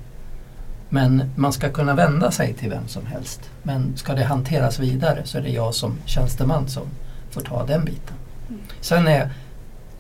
Men 0.88 1.30
man 1.36 1.52
ska 1.52 1.68
kunna 1.68 1.94
vända 1.94 2.30
sig 2.30 2.54
till 2.54 2.70
vem 2.70 2.88
som 2.88 3.06
helst. 3.06 3.40
Men 3.62 3.96
ska 3.96 4.14
det 4.14 4.24
hanteras 4.24 4.78
vidare 4.78 5.22
så 5.24 5.38
är 5.38 5.42
det 5.42 5.50
jag 5.50 5.74
som 5.74 5.96
tjänsteman 6.04 6.68
som 6.68 6.82
får 7.30 7.40
ta 7.40 7.66
den 7.66 7.84
biten. 7.84 8.16
Sen 8.80 9.08
är 9.08 9.30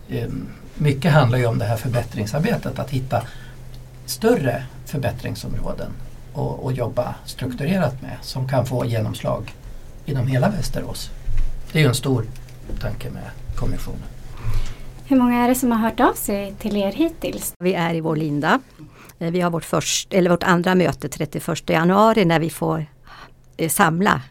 ehm, 0.08 0.48
mycket 0.74 1.12
handlar 1.12 1.38
ju 1.38 1.46
om 1.46 1.58
det 1.58 1.64
här 1.64 1.76
förbättringsarbetet, 1.76 2.78
att 2.78 2.90
hitta 2.90 3.22
större 4.06 4.62
förbättringsområden 4.86 5.90
och, 6.32 6.64
och 6.64 6.72
jobba 6.72 7.14
strukturerat 7.24 8.02
med 8.02 8.16
som 8.22 8.48
kan 8.48 8.66
få 8.66 8.84
genomslag 8.84 9.54
inom 10.08 10.26
hela 10.26 10.48
Västerås. 10.48 11.10
Det 11.72 11.78
är 11.78 11.82
ju 11.82 11.88
en 11.88 11.94
stor 11.94 12.24
tanke 12.80 13.10
med 13.10 13.30
kommissionen. 13.56 14.02
Hur 15.04 15.16
många 15.16 15.44
är 15.44 15.48
det 15.48 15.54
som 15.54 15.70
har 15.70 15.78
hört 15.78 16.00
av 16.00 16.12
sig 16.12 16.54
till 16.58 16.76
er 16.76 16.92
hittills? 16.92 17.54
Vi 17.58 17.74
är 17.74 17.94
i 17.94 18.00
vår 18.00 18.16
linda. 18.16 18.60
Eh, 19.18 19.30
vi 19.30 19.40
har 19.40 19.50
vårt, 19.50 19.64
först, 19.64 20.14
eller 20.14 20.30
vårt 20.30 20.42
andra 20.42 20.74
möte 20.74 21.08
31 21.08 21.70
januari 21.70 22.24
när 22.24 22.40
vi 22.40 22.50
får 22.50 22.86
eh, 23.56 23.68
samla 23.68 24.22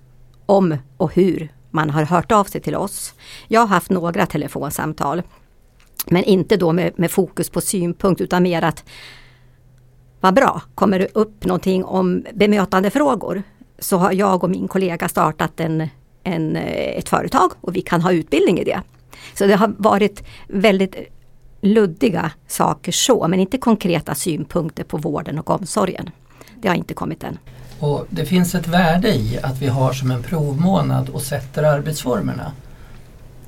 om 0.46 0.78
och 0.98 1.14
hur 1.14 1.50
man 1.72 1.90
har 1.90 2.04
hört 2.04 2.32
av 2.32 2.44
sig 2.44 2.62
till 2.62 2.76
oss. 2.76 3.14
Jag 3.48 3.62
har 3.62 3.68
haft 3.68 3.90
några 3.90 4.26
telefonsamtal. 4.26 5.22
Men 6.06 6.24
inte 6.24 6.58
då 6.58 6.74
med, 6.74 7.00
med 7.00 7.12
fokus 7.12 7.50
på 7.50 7.62
synpunkt 7.62 8.22
utan 8.22 8.44
mer 8.44 8.62
att 8.62 8.84
vad 10.20 10.34
bra, 10.34 10.62
kommer 10.76 11.00
det 11.00 11.08
upp 11.14 11.46
någonting 11.46 11.86
om 11.86 12.26
bemötande 12.34 12.90
frågor 12.90 13.44
så 13.80 13.98
har 13.98 14.12
jag 14.12 14.44
och 14.44 14.50
min 14.50 14.68
kollega 14.68 15.10
startat 15.10 15.60
en, 15.60 15.90
en, 16.24 16.56
eh, 16.56 16.98
ett 16.98 17.10
företag 17.10 17.52
och 17.62 17.76
vi 17.76 17.82
kan 17.82 18.02
ha 18.02 18.12
utbildning 18.12 18.60
i 18.60 18.64
det. 18.64 18.82
Så 19.34 19.46
det 19.46 19.56
har 19.56 19.74
varit 19.78 20.24
väldigt 20.48 20.96
luddiga 21.62 22.32
saker 22.48 22.92
så, 22.92 23.28
men 23.28 23.40
inte 23.40 23.58
konkreta 23.58 24.16
synpunkter 24.16 24.84
på 24.84 24.98
vården 24.98 25.40
och 25.40 25.50
omsorgen. 25.50 26.10
Det 26.62 26.68
har 26.68 26.76
inte 26.76 26.94
kommit 26.94 27.24
än. 27.24 27.38
Och 27.80 28.06
Det 28.10 28.26
finns 28.26 28.56
ett 28.56 28.68
värde 28.68 29.10
i 29.10 29.40
att 29.44 29.62
vi 29.62 29.68
har 29.68 29.94
som 29.94 30.12
en 30.12 30.24
provmånad 30.24 31.10
och 31.10 31.22
sätter 31.22 31.64
arbetsformerna. 31.64 32.52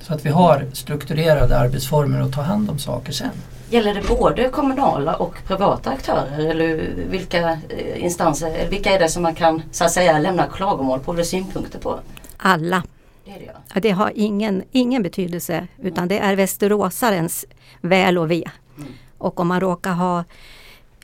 Så 0.10 0.16
att 0.16 0.26
vi 0.26 0.30
har 0.30 0.66
strukturerade 0.74 1.60
arbetsformer 1.60 2.24
och 2.24 2.34
tar 2.34 2.44
hand 2.44 2.70
om 2.70 2.80
saker 2.80 3.12
sen. 3.12 3.30
Gäller 3.70 3.94
det 3.94 4.08
både 4.08 4.50
kommunala 4.50 5.16
och 5.16 5.36
privata 5.48 5.90
aktörer 5.90 6.50
eller 6.50 6.90
vilka 7.10 7.52
eh, 7.70 8.04
instanser, 8.04 8.70
vilka 8.70 8.92
är 8.92 9.00
det 9.00 9.10
som 9.10 9.24
man 9.24 9.36
kan 9.36 9.62
så 9.72 9.84
att 9.84 9.92
säga 9.92 10.20
lämna 10.20 10.48
klagomål 10.48 11.00
på 11.00 11.14
eller 11.14 11.24
synpunkter 11.24 11.80
på? 11.80 12.00
Alla. 12.38 12.84
Det, 13.26 13.32
är 13.32 13.40
det, 13.40 13.52
ja. 13.74 13.80
det 13.80 13.90
har 13.90 14.12
ingen, 14.16 14.64
ingen 14.72 15.04
betydelse 15.04 15.68
utan 15.82 16.08
det 16.08 16.20
är 16.20 16.36
västeråsarens 16.36 17.46
väl 17.82 18.18
och 18.18 18.32
ve. 18.32 18.44
Mm. 18.78 18.90
Och 19.18 19.40
om 19.40 19.48
man 19.48 19.60
råkar 19.60 19.94
ha 19.94 20.24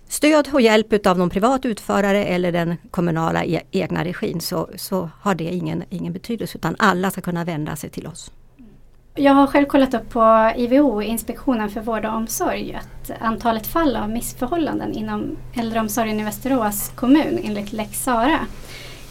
stöd 0.08 0.48
och 0.54 0.62
hjälp 0.62 1.08
av 1.08 1.18
någon 1.18 1.30
privat 1.30 1.66
utförare 1.66 2.26
eller 2.26 2.52
den 2.52 2.76
kommunala 2.92 3.46
e 3.46 3.62
egna 3.72 4.04
regin 4.06 4.42
så, 4.42 4.70
så 4.76 5.10
har 5.22 5.36
det 5.36 5.44
ingen, 5.44 5.84
ingen 5.90 6.14
betydelse 6.14 6.58
utan 6.58 6.76
alla 6.80 7.12
ska 7.12 7.22
kunna 7.22 7.44
vända 7.44 7.76
sig 7.76 7.90
till 7.90 8.08
oss. 8.08 8.32
Jag 9.18 9.34
har 9.34 9.48
själv 9.48 9.66
kollat 9.66 9.94
upp 9.94 10.10
på 10.10 10.52
IVO, 10.56 11.02
Inspektionen 11.02 11.70
för 11.70 11.82
vård 11.82 12.06
och 12.06 12.14
omsorg, 12.14 12.74
att 12.74 13.12
antalet 13.22 13.68
fall 13.68 13.96
av 13.96 14.10
missförhållanden 14.10 14.94
inom 14.94 15.38
äldreomsorgen 15.54 16.20
i 16.20 16.24
Västerås 16.24 16.92
kommun 16.96 17.40
enligt 17.44 17.74
lex 17.74 18.04
Sara 18.04 18.40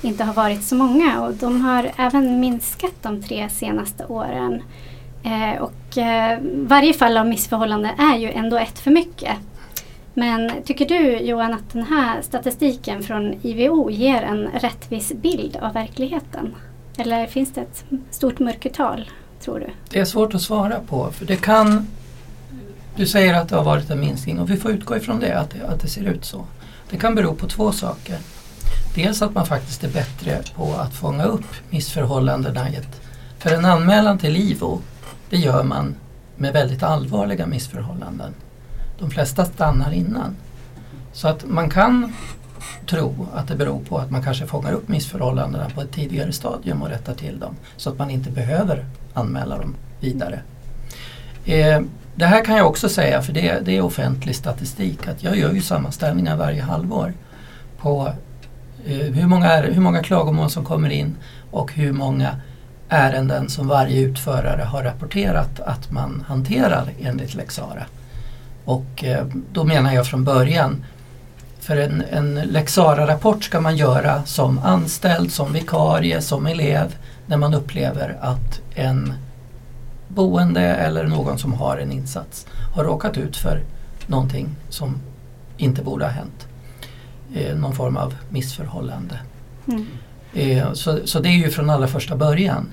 inte 0.03 0.25
har 0.25 0.35
varit 0.35 0.65
så 0.65 0.75
många 0.75 1.23
och 1.23 1.35
de 1.35 1.61
har 1.61 1.91
även 1.97 2.41
minskat 2.41 2.95
de 3.03 3.23
tre 3.23 3.49
senaste 3.49 4.05
åren. 4.05 4.63
Eh, 5.23 5.63
och 5.63 5.99
eh, 5.99 6.39
varje 6.55 6.93
fall 6.93 7.17
av 7.17 7.27
missförhållande 7.27 7.91
är 7.99 8.17
ju 8.17 8.31
ändå 8.31 8.57
ett 8.57 8.79
för 8.79 8.91
mycket. 8.91 9.37
Men 10.15 10.53
tycker 10.65 10.87
du 10.87 11.19
Johan 11.19 11.55
att 11.55 11.73
den 11.73 11.85
här 11.85 12.23
statistiken 12.23 13.03
från 13.03 13.35
IVO 13.43 13.91
ger 13.91 14.23
en 14.23 14.49
rättvis 14.55 15.13
bild 15.13 15.57
av 15.57 15.73
verkligheten? 15.73 16.55
Eller 16.99 17.27
finns 17.27 17.53
det 17.53 17.61
ett 17.61 17.85
stort 18.11 18.39
mörkertal? 18.39 19.11
Tror 19.45 19.61
du? 19.61 19.67
Det 19.91 20.01
är 20.01 20.05
svårt 20.05 20.35
att 20.35 20.43
svara 20.43 20.81
på 20.89 21.11
för 21.13 21.27
det 21.27 21.37
kan 21.37 21.87
Du 22.97 23.07
säger 23.07 23.35
att 23.35 23.49
det 23.49 23.57
har 23.57 23.65
varit 23.65 23.91
en 23.91 24.01
minskning 24.01 24.41
och 24.41 24.51
vi 24.51 24.57
får 24.57 24.71
utgå 24.71 24.97
ifrån 24.97 25.21
det 25.21 25.41
att, 25.41 25.51
det, 25.51 25.67
att 25.67 25.81
det 25.81 25.89
ser 25.89 26.05
ut 26.05 26.25
så. 26.25 26.45
Det 26.91 26.97
kan 26.97 27.15
bero 27.15 27.35
på 27.35 27.49
två 27.49 27.73
saker. 27.73 28.19
Dels 28.95 29.23
att 29.23 29.35
man 29.35 29.47
faktiskt 29.47 29.85
är 29.85 29.89
bättre 29.89 30.43
på 30.57 30.75
att 30.75 30.95
fånga 30.95 31.25
upp 31.25 31.47
missförhållandena. 31.71 32.67
För 33.39 33.51
en 33.51 33.65
anmälan 33.65 34.19
till 34.19 34.37
IVO, 34.37 34.81
det 35.31 35.37
gör 35.37 35.63
man 35.63 35.95
med 36.37 36.53
väldigt 36.53 36.83
allvarliga 36.83 37.47
missförhållanden. 37.47 38.35
De 38.99 39.11
flesta 39.11 39.45
stannar 39.45 39.93
innan. 39.93 40.37
Så 41.13 41.29
att 41.29 41.45
man 41.49 41.71
kan 41.71 42.13
tro 42.87 43.26
att 43.35 43.49
det 43.49 43.56
beror 43.56 43.80
på 43.80 43.99
att 43.99 44.11
man 44.11 44.23
kanske 44.23 44.47
fångar 44.47 44.73
upp 44.73 44.88
missförhållandena 44.88 45.71
på 45.75 45.80
ett 45.80 45.92
tidigare 45.92 46.33
stadium 46.33 46.83
och 46.83 46.88
rättar 46.88 47.14
till 47.14 47.38
dem. 47.38 47.56
Så 47.76 47.90
att 47.90 47.99
man 47.99 48.11
inte 48.11 48.30
behöver 48.30 48.85
anmäla 49.14 49.59
dem 49.59 49.75
vidare. 50.00 50.40
Eh, 51.44 51.80
det 52.14 52.26
här 52.26 52.44
kan 52.44 52.56
jag 52.56 52.66
också 52.66 52.88
säga, 52.88 53.23
för 53.23 53.33
det, 53.33 53.61
det, 53.64 53.76
är 53.76 53.80
offentlig 53.80 54.37
statistik, 54.37 55.09
att 55.09 55.23
jag 55.23 55.37
gör 55.37 55.52
ju 55.52 55.62
sammanställningar 55.62 56.37
varje 56.37 56.62
halvår 56.62 57.12
på 57.78 58.12
eh, 58.87 58.97
hur, 58.97 59.26
många, 59.26 59.61
hur 59.61 59.80
många 59.80 60.02
klagomål 60.02 60.50
som 60.50 60.64
kommer 60.64 60.90
in 60.90 61.16
och 61.50 61.73
hur 61.73 61.92
många 61.92 62.37
ärenden 62.88 63.49
som 63.49 63.68
varje 63.68 64.00
utförare 64.00 64.62
har 64.62 64.83
rapporterat 64.83 65.61
att 65.61 65.90
man 65.90 66.25
hanterar 66.28 66.88
enligt 67.00 67.35
lex 67.35 67.54
Sara. 67.54 67.85
Och 68.64 69.04
eh, 69.04 69.26
då 69.52 69.64
menar 69.64 69.94
jag 69.94 70.06
från 70.06 70.25
början 70.25 70.85
för 71.64 71.76
en, 71.76 72.04
en 72.11 72.35
lex 72.35 72.78
rapport 72.78 73.44
ska 73.44 73.61
man 73.61 73.76
göra 73.76 74.25
som 74.25 74.59
anställd, 74.59 75.33
som 75.33 75.52
vikarie, 75.52 76.21
som 76.21 76.47
elev 76.47 76.97
när 77.26 77.37
man 77.37 77.54
upplever 77.54 78.18
att 78.21 78.61
en 78.75 79.12
boende 80.09 80.61
eller 80.61 81.04
någon 81.04 81.38
som 81.38 81.52
har 81.52 81.76
en 81.76 81.92
insats 81.92 82.47
har 82.75 82.85
råkat 82.85 83.16
ut 83.16 83.37
för 83.37 83.62
någonting 84.06 84.49
som 84.68 85.00
inte 85.56 85.83
borde 85.83 86.04
ha 86.04 86.12
hänt. 86.12 86.47
Eh, 87.35 87.56
någon 87.56 87.75
form 87.75 87.97
av 87.97 88.14
missförhållande. 88.28 89.18
Mm. 89.68 89.87
Eh, 90.35 90.73
så, 90.73 91.06
så 91.06 91.21
det 91.21 91.28
är 91.28 91.38
ju 91.38 91.50
från 91.50 91.71
allra 91.71 91.87
första 91.87 92.16
början. 92.16 92.73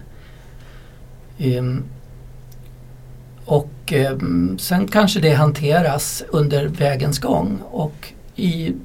Eh, 1.38 1.63
och 3.45 3.93
ehm, 3.93 4.57
sen 4.60 4.88
kanske 4.88 5.19
det 5.19 5.33
hanteras 5.33 6.24
under 6.29 6.67
vägens 6.67 7.19
gång 7.19 7.60
och 7.71 8.13
i, 8.41 8.75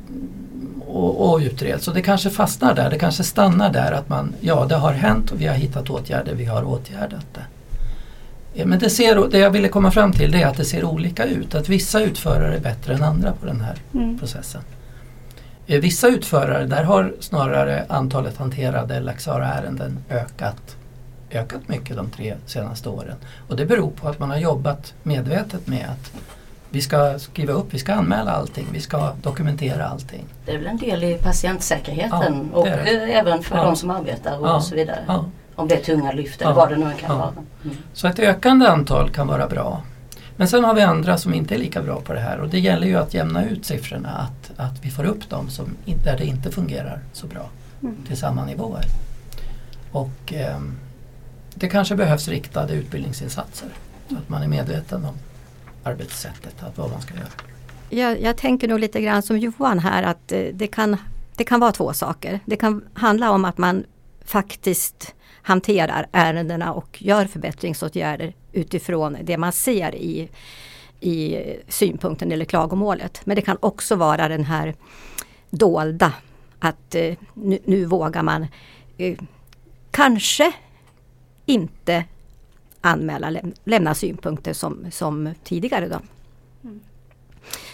och, 0.87 1.33
och 1.33 1.39
utreds. 1.39 1.85
Så 1.85 1.93
det 1.93 2.03
kanske 2.03 2.31
fastnar 2.31 2.75
där, 2.75 2.91
det 2.91 2.99
kanske 2.99 3.25
stannar 3.25 3.73
där 3.73 3.93
att 3.93 4.09
man, 4.09 4.35
ja 4.41 4.67
det 4.69 4.75
har 4.75 4.93
hänt 4.93 5.31
och 5.31 5.41
vi 5.41 5.47
har 5.47 5.55
hittat 5.55 5.91
åtgärder, 5.91 6.35
vi 6.35 6.45
har 6.45 6.65
åtgärdat 6.65 7.27
det. 7.35 7.45
Men 8.65 8.79
det, 8.79 8.91
ser, 8.91 9.29
det 9.31 9.39
jag 9.39 9.51
ville 9.51 9.69
komma 9.69 9.91
fram 9.91 10.13
till 10.13 10.33
det 10.33 10.43
är 10.43 10.47
att 10.47 10.57
det 10.57 10.65
ser 10.65 10.85
olika 10.85 11.25
ut. 11.25 11.55
Att 11.55 11.69
vissa 11.69 12.03
utförare 12.03 12.57
är 12.57 12.61
bättre 12.61 12.95
än 12.95 13.03
andra 13.03 13.33
på 13.33 13.47
den 13.47 13.61
här 13.61 13.77
mm. 13.95 14.19
processen. 14.19 14.63
Eh, 15.67 15.81
vissa 15.81 16.09
utförare, 16.09 16.67
där 16.67 16.85
har 16.85 17.15
snarare 17.21 17.85
antalet 17.89 18.37
hanterade 18.37 19.01
Laxara-ärenden 19.01 19.99
ökat, 20.11 20.77
ökat 21.31 21.69
mycket 21.69 21.97
de 21.97 22.11
tre 22.11 22.35
senaste 22.47 22.89
åren. 22.89 23.17
Och 23.49 23.57
det 23.57 23.67
beror 23.67 23.91
på 23.91 24.09
att 24.09 24.19
man 24.19 24.31
har 24.31 24.39
jobbat 24.39 24.95
medvetet 25.03 25.67
med 25.67 25.87
att 25.91 26.13
vi 26.77 26.83
ska 26.83 27.19
skriva 27.19 27.53
upp, 27.53 27.67
vi 27.71 27.79
ska 27.79 27.95
anmäla 27.95 28.31
allting, 28.31 28.67
vi 28.73 28.81
ska 28.81 29.13
dokumentera 29.23 29.87
allting. 29.87 30.25
Det 30.45 30.53
är 30.53 30.59
väl 30.59 30.67
en 30.67 30.77
del 30.77 31.05
i 31.05 31.15
patientsäkerheten 31.15 32.51
ja, 32.53 32.59
och 32.59 32.69
även 32.69 33.43
för 33.43 33.57
ja. 33.57 33.65
de 33.65 33.77
som 33.77 33.91
arbetar 33.91 34.39
och, 34.39 34.47
ja. 34.47 34.61
så 34.61 34.75
vidare. 34.75 35.25
Om 35.55 35.69
det 35.69 35.75
är 35.75 35.83
tunga 35.83 36.13
lyft 36.13 36.43
eller 36.43 36.53
vad 36.53 36.69
det 36.69 36.77
nu 36.77 36.93
kan 37.01 37.19
vara. 37.19 37.33
Mm. 37.65 37.77
Så 37.93 38.09
ett 38.09 38.19
ökande 38.19 38.67
antal 38.67 39.11
kan 39.11 39.27
vara 39.27 39.47
bra. 39.47 39.83
Men 40.37 40.49
sen 40.49 40.65
har 40.65 40.75
vi 40.75 40.83
andra 40.83 41.19
som 41.19 41.35
inte 41.35 41.55
är 41.55 41.59
lika 41.59 41.83
bra 41.83 42.01
på 42.01 42.13
det 42.13 42.21
här 42.21 42.39
och 42.39 42.49
det 42.49 42.59
gäller 42.59 42.87
ju 42.87 42.97
att 42.97 43.15
jämna 43.15 43.45
ut 43.45 43.67
siffrorna, 43.67 44.09
att, 44.09 44.61
att 44.61 44.85
vi 44.85 44.91
får 44.91 45.05
upp 45.05 45.31
dem 45.31 45.49
som, 45.49 45.77
där 46.05 46.19
det 46.19 46.25
inte 46.25 46.51
fungerar 46.51 47.01
så 47.13 47.27
bra 47.27 47.49
mm. 47.83 47.97
till 48.07 48.17
samma 48.17 48.45
nivåer. 48.45 48.85
Och 49.93 50.33
eh, 50.33 50.61
det 51.55 51.69
kanske 51.69 51.95
behövs 51.95 52.29
riktade 52.29 52.75
utbildningsinsatser 52.75 53.69
så 54.09 54.17
att 54.17 54.29
man 54.29 54.43
är 54.43 54.49
medveten 54.49 55.05
om 55.05 55.15
arbetssättet, 55.87 56.63
att 56.63 56.79
vad 56.79 56.91
man 56.91 57.01
ska 57.01 57.15
göra. 57.15 57.29
Jag, 57.91 58.21
jag 58.21 58.37
tänker 58.37 58.69
nog 58.69 58.81
lite 58.81 59.01
grann 59.01 59.23
som 59.23 59.39
Johan 59.39 59.79
här 59.79 60.03
att 60.03 60.33
eh, 60.33 60.41
det 60.53 60.67
kan, 60.67 60.97
det 61.37 61.45
kan 61.45 61.61
vara 61.61 61.73
två 61.73 61.93
saker. 61.93 62.41
Det 62.45 62.57
kan 62.57 62.85
handla 62.95 63.31
om 63.31 63.45
att 63.45 63.59
man 63.59 63.85
faktiskt 64.25 65.15
hanterar 65.43 66.07
ärendena 66.13 66.73
och 66.73 67.03
gör 67.03 67.27
förbättringsåtgärder 67.27 68.35
utifrån 68.53 69.17
det 69.23 69.39
man 69.39 69.53
ser 69.53 69.95
i, 69.95 70.29
i 71.01 71.37
synpunkten 71.69 72.33
eller 72.33 72.45
klagomålet. 72.45 73.21
Men 73.25 73.37
det 73.37 73.43
kan 73.43 73.57
också 73.61 73.97
vara 73.97 74.29
den 74.29 74.45
här 74.45 74.75
dolda 75.51 76.13
att 76.59 76.95
eh, 76.95 77.15
nu, 77.35 77.59
nu 77.65 77.85
vågar 77.85 78.23
man 78.23 78.47
eh, 78.99 79.19
kanske 79.91 80.53
inte 81.47 82.05
anmäla, 82.81 83.41
lämna 83.65 83.95
synpunkter 83.95 84.53
som, 84.53 84.87
som 84.91 85.35
tidigare. 85.45 85.89
Då. 85.89 86.01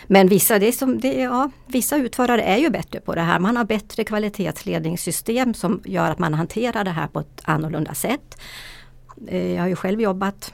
Men 0.07 0.29
vissa, 0.29 0.59
det 0.59 0.73
som, 0.73 1.01
det, 1.01 1.13
ja, 1.13 1.51
vissa 1.67 1.97
utförare 1.97 2.43
är 2.43 2.57
ju 2.57 2.71
bättre 2.71 3.01
på 3.01 3.15
det 3.15 3.21
här. 3.21 3.39
Man 3.39 3.57
har 3.57 3.65
bättre 3.65 4.05
kvalitetsledningssystem 4.05 5.55
som 5.55 5.81
gör 5.85 6.11
att 6.11 6.19
man 6.19 6.35
hanterar 6.35 6.85
det 6.85 6.91
här 6.91 7.07
på 7.09 7.21
ett 7.21 7.41
annorlunda 7.45 7.95
sätt. 7.95 8.39
Eh, 9.29 9.53
jag 9.53 9.61
har 9.61 9.69
ju 9.69 9.77
själv 9.77 10.01
jobbat 10.01 10.53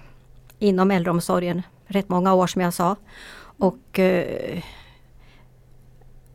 inom 0.58 0.90
äldreomsorgen 0.90 1.62
rätt 1.86 2.08
många 2.08 2.34
år 2.34 2.46
som 2.46 2.62
jag 2.62 2.74
sa. 2.74 2.96
Och 3.58 3.98
eh, 3.98 4.62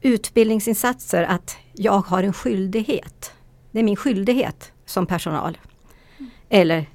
utbildningsinsatser 0.01 1.24
att 1.24 1.58
jag 1.74 2.00
har 2.00 2.24
en 2.24 2.34
skyldighet. 2.34 3.34
Det 3.72 3.79
är 3.79 3.84
min 3.84 3.96
skyldighet 3.96 4.72
som 4.86 5.05
personal. 5.05 5.58
Eller 6.50 6.86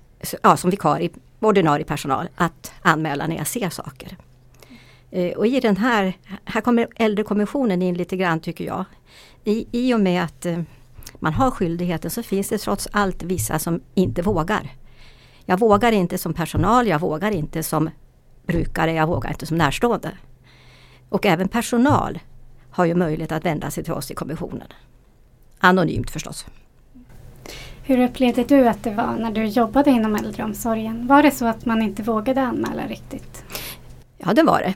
ja, 0.43 0.57
som 0.57 0.71
vikarie, 0.71 1.11
ordinarie 1.41 1.85
personal 1.85 2.29
att 2.37 2.73
anmäla 2.83 3.27
när 3.27 3.37
jag 3.37 3.47
ser 3.47 3.71
saker. 3.71 4.17
Eh, 5.11 5.37
och 5.37 5.47
i 5.47 5.61
den 5.61 5.77
här, 5.77 6.13
här 6.45 6.61
kommer 6.61 6.89
äldrekommissionen 6.97 7.83
in 7.83 7.95
lite 7.95 8.17
grann 8.17 8.41
tycker 8.41 8.65
jag. 8.65 8.85
I, 9.45 9.67
i 9.73 9.95
och 9.95 10.01
med 10.01 10.25
att 10.25 10.47
eh, 10.47 10.61
man 11.15 11.33
har 11.33 11.51
skyldigheten 11.51 12.11
så 12.11 12.23
finns 12.23 12.49
det 12.49 12.59
trots 12.59 12.89
allt 12.93 13.23
vissa 13.23 13.59
som 13.59 13.81
inte 13.95 14.23
vågar. 14.23 14.73
Jag 15.45 15.59
vågar 15.59 15.93
inte 15.93 16.19
som 16.19 16.35
personal, 16.35 16.87
jag 16.87 16.99
vågar 16.99 17.31
inte 17.31 17.63
som 17.63 17.91
brukare, 18.47 18.93
jag 18.93 19.07
vågar 19.07 19.31
inte 19.31 19.47
som 19.47 19.57
närstående. 19.57 20.11
Och 21.09 21.27
även 21.27 21.49
personal 21.49 22.19
har 22.71 22.85
ju 22.85 22.95
möjlighet 22.95 23.33
att 23.33 23.45
vända 23.45 23.71
sig 23.71 23.85
till 23.85 23.93
oss 23.93 24.11
i 24.11 24.15
kommissionen. 24.15 24.69
Anonymt 25.59 26.11
förstås. 26.11 26.47
Hur 27.89 28.05
upplevde 28.05 28.45
du 28.45 28.69
att 28.69 28.83
det 28.83 28.91
var 28.91 29.17
när 29.19 29.31
du 29.31 29.45
jobbade 29.45 29.91
inom 29.91 30.15
äldreomsorgen? 30.15 31.07
Var 31.07 31.23
det 31.23 31.31
så 31.31 31.47
att 31.47 31.67
man 31.67 31.83
inte 31.83 32.03
vågade 32.03 32.41
anmäla 32.41 32.87
riktigt? 32.87 33.45
Ja, 34.19 34.35
det 34.35 34.43
var 34.43 34.61
det. 34.61 34.75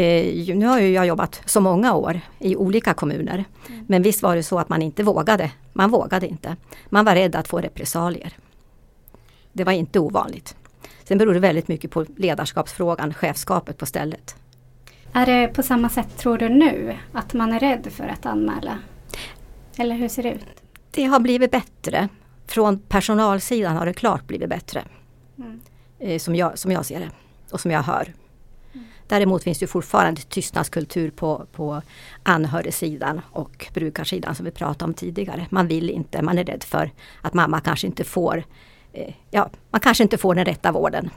Eh, 0.00 0.56
nu 0.56 0.66
har 0.66 0.80
ju 0.80 0.92
jag 0.92 1.06
jobbat 1.06 1.42
så 1.46 1.60
många 1.60 1.94
år 1.94 2.20
i 2.38 2.56
olika 2.56 2.94
kommuner. 2.94 3.44
Mm. 3.68 3.84
Men 3.88 4.02
visst 4.02 4.22
var 4.22 4.36
det 4.36 4.42
så 4.42 4.58
att 4.58 4.68
man 4.68 4.82
inte 4.82 5.02
vågade. 5.02 5.50
Man 5.72 5.90
vågade 5.90 6.28
inte. 6.28 6.56
Man 6.88 7.04
var 7.04 7.14
rädd 7.14 7.36
att 7.36 7.48
få 7.48 7.58
repressalier. 7.58 8.32
Det 9.52 9.64
var 9.64 9.72
inte 9.72 10.00
ovanligt. 10.00 10.56
Sen 11.04 11.18
beror 11.18 11.34
det 11.34 11.40
väldigt 11.40 11.68
mycket 11.68 11.90
på 11.90 12.06
ledarskapsfrågan, 12.16 13.14
chefskapet 13.14 13.78
på 13.78 13.86
stället. 13.86 14.36
Är 15.12 15.26
det 15.26 15.48
på 15.48 15.62
samma 15.62 15.88
sätt 15.88 16.16
tror 16.16 16.38
du 16.38 16.48
nu? 16.48 16.96
Att 17.12 17.34
man 17.34 17.52
är 17.52 17.60
rädd 17.60 17.88
för 17.90 18.08
att 18.08 18.26
anmäla? 18.26 18.78
Eller 19.76 19.94
hur 19.94 20.08
ser 20.08 20.22
det 20.22 20.32
ut? 20.32 20.62
Det 20.90 21.04
har 21.04 21.20
blivit 21.20 21.50
bättre. 21.50 22.08
Från 22.46 22.78
personalsidan 22.78 23.76
har 23.76 23.86
det 23.86 23.92
klart 23.92 24.26
blivit 24.26 24.48
bättre. 24.48 24.84
Mm. 25.38 25.60
Eh, 25.98 26.18
som, 26.18 26.36
jag, 26.36 26.58
som 26.58 26.72
jag 26.72 26.86
ser 26.86 27.00
det 27.00 27.10
och 27.50 27.60
som 27.60 27.70
jag 27.70 27.82
hör. 27.82 28.12
Däremot 29.08 29.42
finns 29.42 29.58
det 29.58 29.66
fortfarande 29.66 30.20
tystnadskultur 30.20 31.10
på, 31.10 31.46
på 31.52 31.82
anhörigsidan 32.22 33.20
och 33.30 33.66
brukarsidan 33.74 34.34
som 34.34 34.44
vi 34.44 34.50
pratade 34.50 34.84
om 34.84 34.94
tidigare. 34.94 35.46
Man 35.50 35.68
vill 35.68 35.90
inte, 35.90 36.22
man 36.22 36.38
är 36.38 36.44
rädd 36.44 36.64
för 36.64 36.90
att 37.20 37.34
mamma 37.34 37.60
kanske 37.60 37.86
inte 37.86 38.04
får, 38.04 38.44
eh, 38.92 39.14
ja, 39.30 39.50
man 39.70 39.80
kanske 39.80 40.02
inte 40.02 40.18
får 40.18 40.34
den 40.34 40.44
rätta 40.44 40.72
vården. 40.72 41.10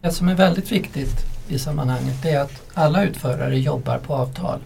Det 0.00 0.10
som 0.10 0.28
är 0.28 0.34
väldigt 0.34 0.72
viktigt 0.72 1.16
i 1.48 1.58
sammanhanget 1.58 2.24
är 2.24 2.40
att 2.40 2.62
alla 2.74 3.04
utförare 3.04 3.58
jobbar 3.58 3.98
på 3.98 4.14
avtal. 4.14 4.60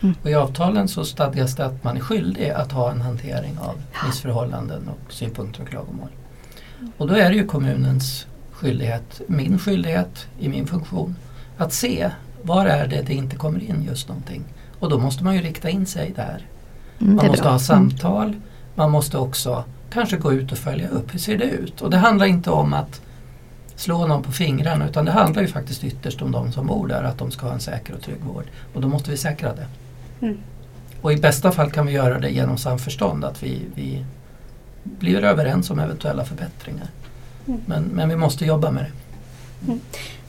Mm. 0.00 0.14
Och 0.22 0.30
I 0.30 0.34
avtalen 0.34 0.88
så 0.88 1.04
stadgas 1.04 1.56
det 1.56 1.66
att 1.66 1.84
man 1.84 1.96
är 1.96 2.00
skyldig 2.00 2.50
att 2.50 2.72
ha 2.72 2.90
en 2.90 3.00
hantering 3.00 3.58
av 3.58 3.74
missförhållanden 4.06 4.88
och 4.88 5.12
synpunkter 5.12 5.62
och 5.62 5.68
klagomål. 5.68 6.08
Och 6.96 7.06
då 7.06 7.14
är 7.14 7.30
det 7.30 7.36
ju 7.36 7.46
kommunens 7.46 8.26
skyldighet, 8.50 9.20
min 9.26 9.58
skyldighet 9.58 10.26
i 10.38 10.48
min 10.48 10.66
funktion, 10.66 11.16
att 11.56 11.72
se 11.72 12.10
var 12.42 12.66
är 12.66 12.86
det 12.86 13.02
det 13.02 13.14
inte 13.14 13.36
kommer 13.36 13.62
in 13.62 13.84
just 13.88 14.08
någonting. 14.08 14.44
Och 14.78 14.90
då 14.90 14.98
måste 14.98 15.24
man 15.24 15.34
ju 15.34 15.40
rikta 15.40 15.70
in 15.70 15.86
sig 15.86 16.12
där. 16.16 16.46
Mm, 16.98 17.16
man 17.16 17.26
måste 17.26 17.42
bra. 17.42 17.52
ha 17.52 17.58
samtal, 17.58 18.36
man 18.74 18.90
måste 18.90 19.18
också 19.18 19.64
kanske 19.90 20.16
gå 20.16 20.32
ut 20.32 20.52
och 20.52 20.58
följa 20.58 20.88
upp. 20.88 21.14
Hur 21.14 21.18
ser 21.18 21.38
det 21.38 21.44
ut? 21.44 21.82
Och 21.82 21.90
det 21.90 21.96
handlar 21.96 22.26
inte 22.26 22.50
om 22.50 22.72
att 22.72 23.00
slå 23.76 24.06
någon 24.06 24.22
på 24.22 24.32
fingrarna 24.32 24.88
utan 24.88 25.04
det 25.04 25.10
handlar 25.10 25.42
ju 25.42 25.48
faktiskt 25.48 25.84
ytterst 25.84 26.22
om 26.22 26.32
de 26.32 26.52
som 26.52 26.66
bor 26.66 26.88
där, 26.88 27.02
att 27.02 27.18
de 27.18 27.30
ska 27.30 27.46
ha 27.46 27.52
en 27.52 27.60
säker 27.60 27.94
och 27.94 28.02
trygg 28.02 28.20
vård. 28.20 28.44
Och 28.74 28.80
då 28.80 28.88
måste 28.88 29.10
vi 29.10 29.16
säkra 29.16 29.54
det. 29.54 29.66
Mm. 30.20 30.38
Och 31.00 31.12
i 31.12 31.16
bästa 31.16 31.52
fall 31.52 31.70
kan 31.70 31.86
vi 31.86 31.92
göra 31.92 32.18
det 32.18 32.30
genom 32.30 32.58
samförstånd, 32.58 33.24
att 33.24 33.42
vi, 33.42 33.62
vi 33.74 34.04
blir 34.82 35.24
överens 35.24 35.70
om 35.70 35.78
eventuella 35.78 36.24
förbättringar. 36.24 36.88
Mm. 37.46 37.60
Men, 37.66 37.82
men 37.82 38.08
vi 38.08 38.16
måste 38.16 38.44
jobba 38.44 38.70
med 38.70 38.84
det. 38.84 38.92
Mm. 39.66 39.80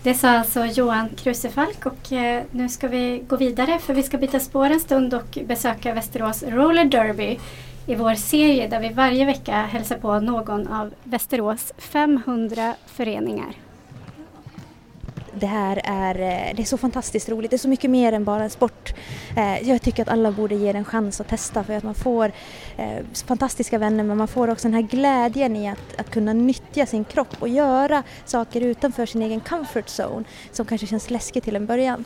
Det 0.03 0.13
sa 0.13 0.29
alltså 0.29 0.65
Johan 0.65 1.09
Krusefalk 1.09 1.85
och 1.85 2.11
eh, 2.11 2.43
nu 2.51 2.69
ska 2.69 2.87
vi 2.87 3.23
gå 3.27 3.37
vidare 3.37 3.79
för 3.79 3.93
vi 3.93 4.03
ska 4.03 4.17
byta 4.17 4.39
spår 4.39 4.65
en 4.65 4.79
stund 4.79 5.13
och 5.13 5.37
besöka 5.45 5.93
Västerås 5.93 6.43
Roller 6.43 6.85
Derby 6.85 7.39
i 7.85 7.95
vår 7.95 8.15
serie 8.15 8.67
där 8.67 8.79
vi 8.79 8.89
varje 8.89 9.25
vecka 9.25 9.61
hälsar 9.61 9.97
på 9.97 10.19
någon 10.19 10.67
av 10.67 10.93
Västerås 11.03 11.73
500 11.77 12.75
föreningar 12.85 13.66
det 15.39 15.47
här 15.47 15.81
är, 15.83 16.15
eh, 16.15 16.55
det 16.55 16.61
är 16.61 16.65
så 16.65 16.77
fantastiskt 16.77 17.29
roligt. 17.29 17.51
Det 17.51 17.55
är 17.55 17.57
så 17.59 17.67
mycket 17.67 17.89
mer 17.89 18.13
än 18.13 18.23
bara 18.23 18.43
en 18.43 18.49
sport. 18.49 18.93
Eh, 19.37 19.69
jag 19.69 19.81
tycker 19.81 20.01
att 20.01 20.09
alla 20.09 20.31
borde 20.31 20.55
ge 20.55 20.71
det 20.71 20.77
en 20.77 20.85
chans 20.85 21.21
att 21.21 21.27
testa 21.27 21.63
för 21.63 21.73
att 21.73 21.83
man 21.83 21.95
får 21.95 22.31
eh, 22.77 23.05
fantastiska 23.27 23.77
vänner 23.77 24.03
men 24.03 24.17
man 24.17 24.27
får 24.27 24.49
också 24.49 24.67
den 24.67 24.73
här 24.73 24.81
glädjen 24.81 25.55
i 25.55 25.69
att, 25.69 25.99
att 25.99 26.11
kunna 26.11 26.33
nyttja 26.33 26.85
sin 26.85 27.03
kropp 27.03 27.35
och 27.39 27.49
göra 27.49 28.03
saker 28.25 28.61
utanför 28.61 29.05
sin 29.05 29.21
egen 29.21 29.39
comfort 29.39 29.85
zone 29.99 30.23
som 30.51 30.65
kanske 30.65 30.87
känns 30.87 31.09
läskigt 31.09 31.43
till 31.43 31.55
en 31.55 31.65
början. 31.65 32.05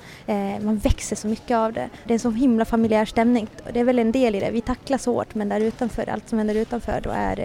Man 0.61 0.77
växer 0.77 1.15
så 1.15 1.27
mycket 1.27 1.57
av 1.57 1.73
det. 1.73 1.89
Det 2.03 2.11
är 2.11 2.15
en 2.15 2.19
så 2.19 2.31
himla 2.31 2.65
familjär 2.65 3.05
stämning. 3.05 3.47
Det 3.73 3.79
är 3.79 3.83
väl 3.83 3.99
en 3.99 4.11
del 4.11 4.35
i 4.35 4.39
det. 4.39 4.51
Vi 4.51 4.61
tacklas 4.61 5.05
hårt 5.05 5.35
men 5.35 5.49
där 5.49 5.59
utanför, 5.59 6.09
allt 6.09 6.29
som 6.29 6.37
händer 6.37 6.55
utanför 6.55 7.01
då 7.03 7.09
är 7.09 7.35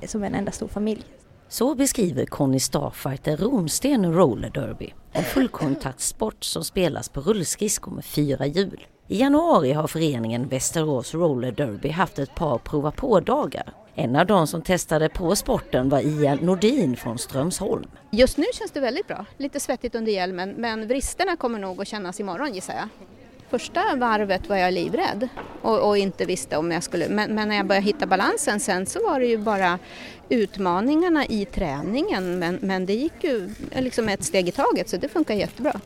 det 0.00 0.08
som 0.08 0.24
en 0.24 0.34
enda 0.34 0.52
stor 0.52 0.68
familj. 0.68 1.19
Så 1.52 1.74
beskriver 1.74 2.26
Conny 2.26 2.60
Starfighter 2.60 3.36
Romsten 3.36 4.14
Roller 4.14 4.50
Derby, 4.50 4.94
en 5.12 5.24
fullkontaktsport 5.24 6.44
som 6.44 6.64
spelas 6.64 7.08
på 7.08 7.20
rullskridskor 7.20 7.92
med 7.92 8.04
fyra 8.04 8.46
hjul. 8.46 8.86
I 9.08 9.20
januari 9.20 9.72
har 9.72 9.86
föreningen 9.86 10.48
Västerås 10.48 11.14
Roller 11.14 11.52
Derby 11.52 11.88
haft 11.88 12.18
ett 12.18 12.34
par 12.34 12.58
prova 12.58 12.90
på-dagar. 12.90 13.72
En 13.94 14.16
av 14.16 14.26
de 14.26 14.46
som 14.46 14.62
testade 14.62 15.08
på 15.08 15.36
sporten 15.36 15.88
var 15.88 16.00
Ian 16.00 16.38
Nordin 16.38 16.96
från 16.96 17.18
Strömsholm. 17.18 17.90
Just 18.10 18.38
nu 18.38 18.44
känns 18.52 18.70
det 18.70 18.80
väldigt 18.80 19.06
bra. 19.06 19.26
Lite 19.36 19.60
svettigt 19.60 19.94
under 19.94 20.12
hjälmen 20.12 20.54
men 20.56 20.88
vristerna 20.88 21.36
kommer 21.36 21.58
nog 21.58 21.80
att 21.80 21.88
kännas 21.88 22.20
imorgon 22.20 22.54
gissar 22.54 22.74
jag. 22.74 22.88
Första 23.50 23.96
varvet 23.96 24.48
var 24.48 24.56
jag 24.56 24.74
livrädd 24.74 25.28
och, 25.62 25.88
och 25.88 25.98
inte 25.98 26.24
visste 26.24 26.56
om 26.56 26.70
jag 26.70 26.82
skulle, 26.82 27.08
men, 27.08 27.34
men, 27.34 27.48
när 27.48 27.56
jag 27.56 27.66
började 27.66 27.86
hitta 27.86 28.06
balansen 28.06 28.60
sen 28.60 28.86
så 28.86 29.06
var 29.08 29.20
det 29.20 29.26
ju 29.26 29.38
bara 29.38 29.78
utmaningarna 30.28 31.26
i 31.26 31.44
träningen 31.44 32.38
men, 32.38 32.58
men 32.62 32.86
det 32.86 32.94
gick 32.94 33.24
ju 33.24 33.50
liksom 33.76 34.08
ett 34.08 34.24
steg 34.24 34.48
i 34.48 34.52
taget 34.52 34.88
så 34.88 34.96
det 34.96 35.08
funkar 35.08 35.34
jättebra. 35.34 35.80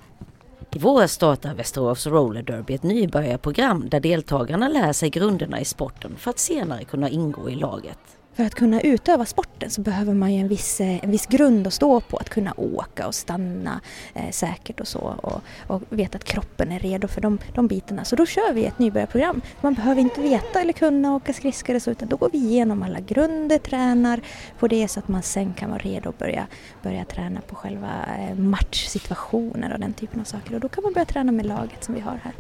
I 0.73 0.79
våras 0.79 1.13
startar 1.13 1.55
Västerås 1.55 2.07
Roller 2.07 2.43
Derby 2.43 2.75
ett 2.75 2.83
nybörjarprogram 2.83 3.89
där 3.89 4.01
deltagarna 4.01 4.69
lär 4.69 4.93
sig 4.93 5.11
grunderna 5.11 5.61
i 5.61 5.65
sporten 5.65 6.17
för 6.17 6.31
att 6.31 6.39
senare 6.39 6.85
kunna 6.85 7.09
ingå 7.09 7.51
i 7.51 7.55
laget. 7.55 7.99
För 8.35 8.45
att 8.45 8.55
kunna 8.55 8.81
utöva 8.81 9.27
sporten 9.27 9.71
så 9.71 9.81
behöver 9.81 10.15
man 10.15 10.35
ju 10.35 10.41
en 10.41 10.49
viss, 10.49 10.81
eh, 10.81 11.05
en 11.05 11.11
viss 11.11 11.27
grund 11.27 11.67
att 11.67 11.73
stå 11.73 12.01
på, 12.01 12.17
att 12.17 12.29
kunna 12.29 12.55
åka 12.57 13.07
och 13.07 13.15
stanna 13.15 13.81
eh, 14.15 14.31
säkert 14.31 14.81
och 14.81 14.89
så 14.89 14.99
och, 14.99 15.43
och 15.67 15.83
veta 15.89 16.17
att 16.17 16.25
kroppen 16.25 16.73
är 16.73 16.79
redo 16.79 17.09
för 17.09 17.21
de, 17.21 17.39
de 17.55 17.67
bitarna. 17.67 18.05
Så 18.05 18.17
då 18.17 18.27
kör 18.27 18.53
vi 18.53 18.65
ett 18.65 18.79
nybörjarprogram. 18.79 19.41
Man 19.61 19.75
behöver 19.75 20.01
inte 20.01 20.21
veta 20.21 20.61
eller 20.61 20.73
kunna 20.73 21.15
åka 21.15 21.33
skridskor 21.33 21.79
så 21.79 21.91
utan 21.91 22.09
då 22.09 22.17
går 22.17 22.31
vi 22.33 22.39
igenom 22.39 22.83
alla 22.83 23.01
grunder, 23.01 23.59
tränar 23.59 24.21
på 24.59 24.69
det 24.69 24.89
så 24.89 25.01
att 25.01 25.09
man 25.09 25.23
sen 25.23 25.55
kan 25.55 25.71
vara 25.71 25.79
redo 25.79 26.09
att 26.09 26.19
börja, 26.19 26.47
börja 26.83 27.05
träna 27.05 27.41
på 27.41 27.55
själva 27.55 27.91
eh, 28.19 28.37
matchsituationer 28.37 29.73
och 29.73 29.81
den 29.81 29.93
typen 29.93 30.21
av 30.21 30.25
saker 30.25 30.55
och 30.55 30.61
då 30.61 30.69
kan 30.69 30.85
man 30.85 30.93
börja 30.93 31.05
träna 31.05 31.33
med 31.33 31.47
laget 31.47 31.85
som 31.85 31.95
vi 31.95 32.01
har 32.01 32.21
här. 32.23 32.33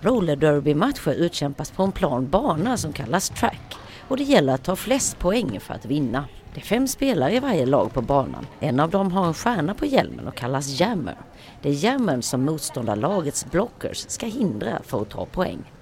Roller 0.00 0.36
derby-matcher 0.36 1.14
utkämpas 1.14 1.70
på 1.70 1.82
en 1.82 1.92
plan 1.92 2.28
bana 2.28 2.76
som 2.76 2.92
kallas 2.92 3.28
track 3.28 3.78
och 4.08 4.16
det 4.16 4.22
gäller 4.22 4.54
att 4.54 4.64
ta 4.64 4.76
flest 4.76 5.18
poäng 5.18 5.60
för 5.60 5.74
att 5.74 5.84
vinna. 5.84 6.24
Det 6.54 6.60
är 6.60 6.64
fem 6.64 6.88
spelare 6.88 7.34
i 7.34 7.40
varje 7.40 7.66
lag 7.66 7.92
på 7.92 8.02
banan. 8.02 8.46
En 8.60 8.80
av 8.80 8.90
dem 8.90 9.12
har 9.12 9.26
en 9.26 9.34
stjärna 9.34 9.74
på 9.74 9.86
hjälmen 9.86 10.28
och 10.28 10.34
kallas 10.34 10.80
jammer. 10.80 11.16
Det 11.62 11.68
är 11.68 11.84
jammern 11.84 12.22
som 12.22 12.44
motståndarlagets 12.44 13.50
blockers 13.50 14.04
ska 14.08 14.26
hindra 14.26 14.82
för 14.82 15.02
att 15.02 15.10
ta 15.10 15.26
poäng. 15.26 15.72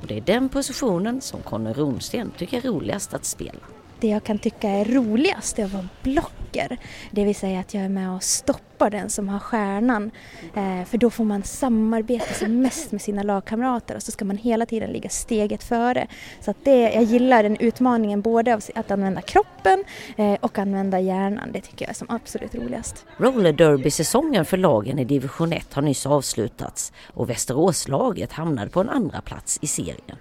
Och 0.00 0.06
det 0.06 0.16
är 0.16 0.20
den 0.20 0.48
positionen 0.48 1.20
som 1.20 1.40
Conny 1.40 1.72
Ronsten 1.72 2.32
tycker 2.38 2.56
är 2.56 2.60
roligast 2.60 3.14
att 3.14 3.24
spela 3.24 3.60
det 4.02 4.08
jag 4.08 4.24
kan 4.24 4.38
tycka 4.38 4.68
är 4.68 4.84
roligast 4.84 5.58
är 5.58 5.64
att 5.64 5.72
vara 5.72 5.88
blocker. 6.02 6.78
Det 7.10 7.24
vill 7.24 7.34
säga 7.34 7.60
att 7.60 7.74
jag 7.74 7.84
är 7.84 7.88
med 7.88 8.14
och 8.14 8.22
stoppar 8.22 8.90
den 8.90 9.10
som 9.10 9.28
har 9.28 9.38
stjärnan. 9.38 10.10
Eh, 10.54 10.84
för 10.84 10.98
då 10.98 11.10
får 11.10 11.24
man 11.24 11.42
samarbeta 11.42 12.34
som 12.34 12.60
mest 12.60 12.92
med 12.92 13.02
sina 13.02 13.22
lagkamrater 13.22 13.96
och 13.96 14.02
så 14.02 14.12
ska 14.12 14.24
man 14.24 14.36
hela 14.36 14.66
tiden 14.66 14.90
ligga 14.90 15.08
steget 15.08 15.64
före. 15.64 16.06
Så 16.40 16.50
att 16.50 16.56
det, 16.64 16.80
jag 16.80 17.02
gillar 17.02 17.42
den 17.42 17.56
utmaningen 17.56 18.20
både 18.20 18.54
av 18.54 18.60
att 18.74 18.90
använda 18.90 19.20
kroppen 19.20 19.84
eh, 20.16 20.34
och 20.40 20.58
använda 20.58 21.00
hjärnan. 21.00 21.52
Det 21.52 21.60
tycker 21.60 21.84
jag 21.84 21.90
är 21.90 21.94
som 21.94 22.10
absolut 22.10 22.54
roligast. 22.54 23.06
Roller 23.16 23.52
Derby-säsongen 23.52 24.44
för 24.44 24.56
lagen 24.56 24.98
i 24.98 25.04
division 25.04 25.52
1 25.52 25.74
har 25.74 25.82
nyss 25.82 26.06
avslutats 26.06 26.92
och 27.06 27.30
Västeråslaget 27.30 28.32
hamnade 28.32 28.70
på 28.70 28.80
en 28.80 28.88
andra 28.88 29.20
plats 29.20 29.58
i 29.62 29.66
serien. 29.66 30.16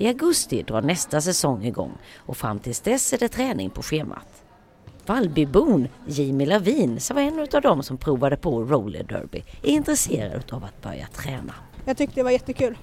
I 0.00 0.08
augusti 0.08 0.62
drar 0.62 0.82
nästa 0.82 1.20
säsong 1.20 1.64
igång 1.64 1.92
och 2.16 2.36
fram 2.36 2.58
tills 2.58 2.80
dess 2.80 3.12
är 3.12 3.18
det 3.18 3.28
träning 3.28 3.70
på 3.70 3.82
schemat. 3.82 4.44
Vallbybon 5.06 5.88
Jimmy 6.06 6.46
Lavin, 6.46 7.00
som 7.00 7.16
var 7.16 7.22
en 7.22 7.40
av 7.40 7.62
dem 7.62 7.82
som 7.82 7.96
provade 7.96 8.36
på 8.36 8.64
roller 8.64 9.02
derby, 9.02 9.44
är 9.62 9.70
intresserad 9.70 10.52
av 10.52 10.64
att 10.64 10.82
börja 10.82 11.06
träna. 11.06 11.54
Jag 11.84 11.96
tyckte 11.96 12.14
det 12.14 12.22
var 12.22 12.30
jättekul. 12.30 12.78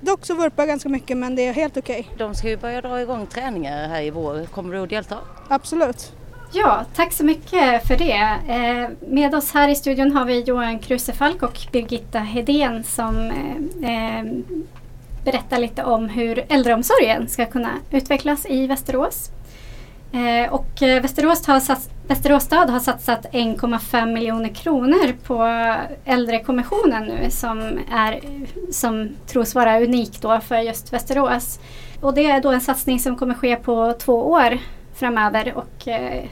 Dock 0.00 0.26
så 0.26 0.34
vurpar 0.34 0.62
jag 0.62 0.68
ganska 0.68 0.88
mycket 0.88 1.16
men 1.16 1.36
det 1.36 1.46
är 1.46 1.52
helt 1.52 1.76
okej. 1.76 2.00
Okay. 2.00 2.26
De 2.26 2.34
ska 2.34 2.48
ju 2.48 2.56
börja 2.56 2.80
dra 2.80 3.00
igång 3.00 3.26
träningar 3.26 3.88
här 3.88 4.02
i 4.02 4.10
vår. 4.10 4.46
Kommer 4.46 4.74
du 4.74 4.82
att 4.82 4.90
delta? 4.90 5.18
Absolut. 5.48 6.12
Ja, 6.52 6.84
tack 6.94 7.12
så 7.12 7.24
mycket 7.24 7.86
för 7.86 7.96
det. 7.96 8.38
Eh, 8.48 9.10
med 9.12 9.34
oss 9.34 9.54
här 9.54 9.68
i 9.68 9.74
studion 9.74 10.12
har 10.12 10.24
vi 10.24 10.40
Johan 10.40 10.78
Krusefalk 10.78 11.42
och 11.42 11.58
Birgitta 11.72 12.18
Hedén 12.18 12.84
som 12.84 13.30
eh, 13.82 14.24
berätta 15.24 15.58
lite 15.58 15.84
om 15.84 16.08
hur 16.08 16.44
äldreomsorgen 16.48 17.28
ska 17.28 17.46
kunna 17.46 17.70
utvecklas 17.90 18.46
i 18.46 18.66
Västerås. 18.66 19.30
Eh, 20.12 20.52
och 20.52 20.82
eh, 20.82 21.02
Västerås, 21.02 21.46
har 21.46 21.60
sats, 21.60 21.90
Västerås 22.06 22.42
stad 22.42 22.70
har 22.70 22.80
satsat 22.80 23.26
1,5 23.32 24.12
miljoner 24.12 24.48
kronor 24.48 25.12
på 25.26 25.44
äldrekommissionen 26.04 27.02
nu 27.04 27.30
som, 27.30 27.78
är, 27.92 28.20
som 28.72 29.08
tros 29.26 29.54
vara 29.54 29.80
unik 29.80 30.20
då 30.20 30.40
för 30.40 30.58
just 30.58 30.92
Västerås. 30.92 31.60
Och 32.00 32.14
det 32.14 32.30
är 32.30 32.40
då 32.40 32.50
en 32.50 32.60
satsning 32.60 32.98
som 32.98 33.16
kommer 33.16 33.34
ske 33.34 33.56
på 33.56 33.94
två 33.98 34.30
år 34.30 34.58
framöver 34.94 35.54
och 35.54 35.88
eh, 35.88 36.24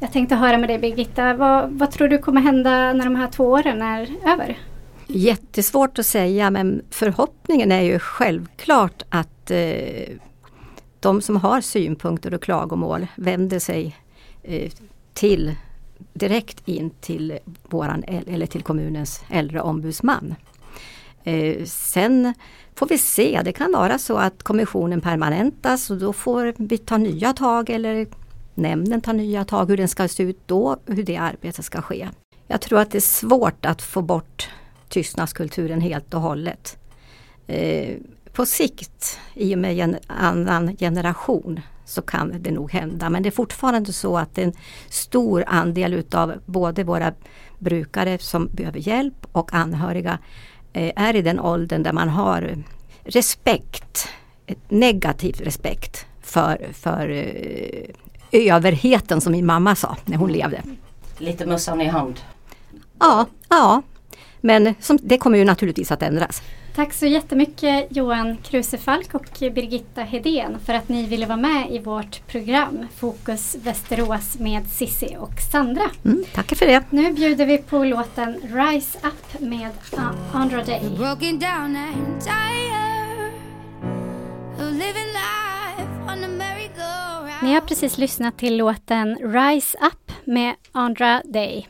jag 0.00 0.12
tänkte 0.12 0.34
höra 0.34 0.58
med 0.58 0.68
dig 0.68 0.78
Birgitta, 0.78 1.34
vad, 1.34 1.70
vad 1.70 1.90
tror 1.90 2.08
du 2.08 2.18
kommer 2.18 2.40
hända 2.40 2.92
när 2.92 3.04
de 3.04 3.16
här 3.16 3.28
två 3.28 3.44
åren 3.44 3.82
är 3.82 4.08
över? 4.32 4.56
Jättesvårt 5.10 5.98
att 5.98 6.06
säga 6.06 6.50
men 6.50 6.82
förhoppningen 6.90 7.72
är 7.72 7.80
ju 7.80 7.98
självklart 7.98 9.02
att 9.08 9.50
eh, 9.50 10.14
de 11.00 11.20
som 11.22 11.36
har 11.36 11.60
synpunkter 11.60 12.34
och 12.34 12.42
klagomål 12.42 13.06
vänder 13.16 13.58
sig 13.58 13.96
eh, 14.42 14.72
till 15.14 15.54
direkt 16.12 16.68
in 16.68 16.90
till 16.90 17.38
våran 17.62 18.04
eller 18.04 18.46
till 18.46 18.62
kommunens 18.62 19.22
äldreombudsman. 19.30 20.34
Eh, 21.24 21.64
sen 21.64 22.34
får 22.74 22.86
vi 22.86 22.98
se, 22.98 23.40
det 23.44 23.52
kan 23.52 23.72
vara 23.72 23.98
så 23.98 24.16
att 24.16 24.42
kommissionen 24.42 25.00
permanentas 25.00 25.90
och 25.90 25.98
då 25.98 26.12
får 26.12 26.54
vi 26.56 26.78
ta 26.78 26.96
nya 26.96 27.32
tag 27.32 27.70
eller 27.70 28.06
nämnden 28.54 29.00
tar 29.00 29.12
nya 29.12 29.44
tag 29.44 29.70
hur 29.70 29.76
den 29.76 29.88
ska 29.88 30.08
se 30.08 30.22
ut 30.22 30.40
då, 30.46 30.76
hur 30.86 31.02
det 31.02 31.16
arbetet 31.16 31.64
ska 31.64 31.82
ske. 31.82 32.08
Jag 32.46 32.60
tror 32.60 32.78
att 32.78 32.90
det 32.90 32.98
är 32.98 33.00
svårt 33.00 33.66
att 33.66 33.82
få 33.82 34.02
bort 34.02 34.48
tystnadskulturen 34.88 35.80
helt 35.80 36.14
och 36.14 36.20
hållet. 36.20 36.78
Eh, 37.46 37.96
på 38.32 38.46
sikt, 38.46 39.20
i 39.34 39.54
och 39.54 39.58
med 39.58 39.78
en 39.78 39.96
annan 40.06 40.76
generation, 40.76 41.60
så 41.84 42.02
kan 42.02 42.42
det 42.42 42.50
nog 42.50 42.72
hända. 42.72 43.10
Men 43.10 43.22
det 43.22 43.28
är 43.28 43.30
fortfarande 43.30 43.92
så 43.92 44.18
att 44.18 44.38
en 44.38 44.52
stor 44.88 45.44
andel 45.46 45.94
utav 45.94 46.34
både 46.46 46.84
våra 46.84 47.12
brukare 47.58 48.18
som 48.18 48.48
behöver 48.52 48.78
hjälp 48.78 49.26
och 49.32 49.54
anhöriga 49.54 50.18
eh, 50.72 50.92
är 50.96 51.16
i 51.16 51.22
den 51.22 51.40
åldern 51.40 51.82
där 51.82 51.92
man 51.92 52.08
har 52.08 52.64
respekt, 53.04 54.08
negativ 54.68 55.40
respekt 55.40 56.06
för, 56.22 56.68
för 56.72 57.08
eh, 57.10 58.54
överheten 58.54 59.20
som 59.20 59.32
min 59.32 59.46
mamma 59.46 59.74
sa 59.74 59.96
när 60.04 60.16
hon 60.16 60.32
levde. 60.32 60.62
Lite 61.18 61.46
mössan 61.46 61.80
i 61.80 61.86
hand. 61.86 62.20
Ja, 62.98 63.26
ja 63.48 63.82
men 64.40 64.74
som, 64.80 64.98
det 65.02 65.18
kommer 65.18 65.38
ju 65.38 65.44
naturligtvis 65.44 65.90
att 65.90 66.02
ändras. 66.02 66.42
Tack 66.78 66.92
så 66.92 67.06
jättemycket 67.06 67.86
Johan 67.96 68.36
Krusefalk 68.36 69.14
och 69.14 69.26
Birgitta 69.40 70.02
Hedén 70.02 70.58
för 70.66 70.74
att 70.74 70.88
ni 70.88 71.06
ville 71.06 71.26
vara 71.26 71.36
med 71.36 71.70
i 71.70 71.78
vårt 71.78 72.26
program 72.26 72.86
Fokus 72.96 73.56
Västerås 73.62 74.38
med 74.38 74.66
Sissi 74.66 75.16
och 75.18 75.32
Sandra. 75.52 75.90
Mm, 76.04 76.24
tackar 76.34 76.56
för 76.56 76.66
det. 76.66 76.82
Nu 76.90 77.12
bjuder 77.12 77.46
vi 77.46 77.58
på 77.58 77.84
låten 77.84 78.40
Rise 78.42 78.98
Up 79.02 79.40
med 79.40 79.70
Andra 80.32 80.64
Day. 80.64 80.82
Ni 87.42 87.54
har 87.54 87.60
precis 87.60 87.98
lyssnat 87.98 88.38
till 88.38 88.56
låten 88.56 89.16
Rise 89.16 89.78
Up 89.78 90.12
med 90.24 90.54
Andra 90.72 91.22
Day. 91.24 91.68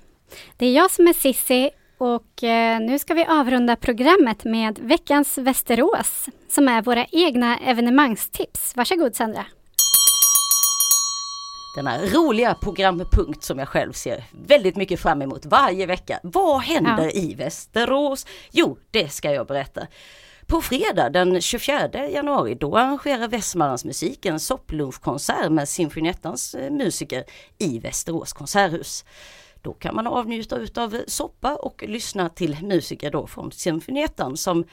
Det 0.57 0.67
är 0.67 0.73
jag 0.73 0.91
som 0.91 1.09
är 1.09 1.13
Sissi 1.13 1.71
och 1.99 2.43
eh, 2.43 2.81
nu 2.81 2.99
ska 2.99 3.15
vi 3.15 3.25
avrunda 3.25 3.77
programmet 3.77 4.45
med 4.45 4.79
veckans 4.79 5.39
Västerås 5.39 6.29
som 6.49 6.69
är 6.69 6.83
våra 6.83 7.07
egna 7.13 7.59
evenemangstips. 7.59 8.77
Varsågod 8.77 9.17
Sandra. 9.17 9.45
Denna 11.77 11.99
roliga 11.99 12.55
programpunkt 12.55 13.45
som 13.45 13.59
jag 13.59 13.69
själv 13.69 13.93
ser 13.93 14.25
väldigt 14.47 14.77
mycket 14.77 15.01
fram 15.01 15.23
emot 15.23 15.47
varje 15.47 15.87
vecka. 15.87 16.21
Vad 16.23 16.61
händer 16.61 17.05
ja. 17.05 17.11
i 17.11 17.35
Västerås? 17.35 18.27
Jo, 18.51 18.79
det 18.91 19.09
ska 19.09 19.33
jag 19.33 19.47
berätta. 19.47 19.87
På 20.47 20.61
fredag 20.61 21.11
den 21.11 21.41
24 21.41 22.09
januari 22.09 22.55
då 22.55 22.77
arrangerar 22.77 23.29
Västmanlands 23.29 23.85
musik 23.85 24.27
en 24.27 24.41
sopplunchkonsert 24.41 25.51
med 25.51 25.69
Sinfoniettans 25.69 26.55
eh, 26.55 26.71
musiker 26.71 27.25
i 27.59 27.79
Västerås 27.79 28.33
konserthus. 28.33 29.05
Då 29.63 29.73
kan 29.73 29.95
man 29.95 30.07
avnjuta 30.07 30.57
utav 30.57 30.97
soppa 31.07 31.57
och 31.57 31.85
lyssna 31.87 32.29
till 32.29 32.57
musiker 32.63 33.11
då 33.11 33.27
från 33.27 33.53
Symfoniettan 33.53 34.37
som 34.37 34.65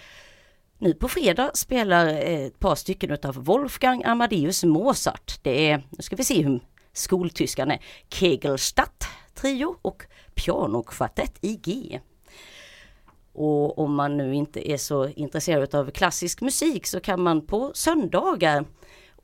nu 0.77 0.93
på 0.93 1.07
fredag 1.07 1.51
spelar 1.53 2.07
eh, 2.07 2.45
ett 2.45 2.59
par 2.59 2.75
stycken 2.75 3.11
utav 3.11 3.35
Wolfgang 3.35 4.03
Amadeus 4.03 4.63
Mozart. 4.63 5.39
Det 5.41 5.69
är, 5.71 5.77
nu 5.89 6.01
ska 6.01 6.15
vi 6.15 6.23
se 6.23 6.43
hur 6.43 6.59
skoltyskan 6.93 7.71
är, 7.71 7.79
Kegelstadt 8.09 9.07
trio 9.33 9.75
och 9.81 10.03
pianokvartett 10.33 11.37
i 11.41 11.55
G. 11.55 11.99
Och 13.33 13.79
om 13.79 13.95
man 13.95 14.17
nu 14.17 14.35
inte 14.35 14.71
är 14.71 14.77
så 14.77 15.07
intresserad 15.07 15.75
av 15.75 15.91
klassisk 15.91 16.41
musik 16.41 16.87
så 16.87 16.99
kan 16.99 17.21
man 17.21 17.47
på 17.47 17.71
söndagar 17.73 18.65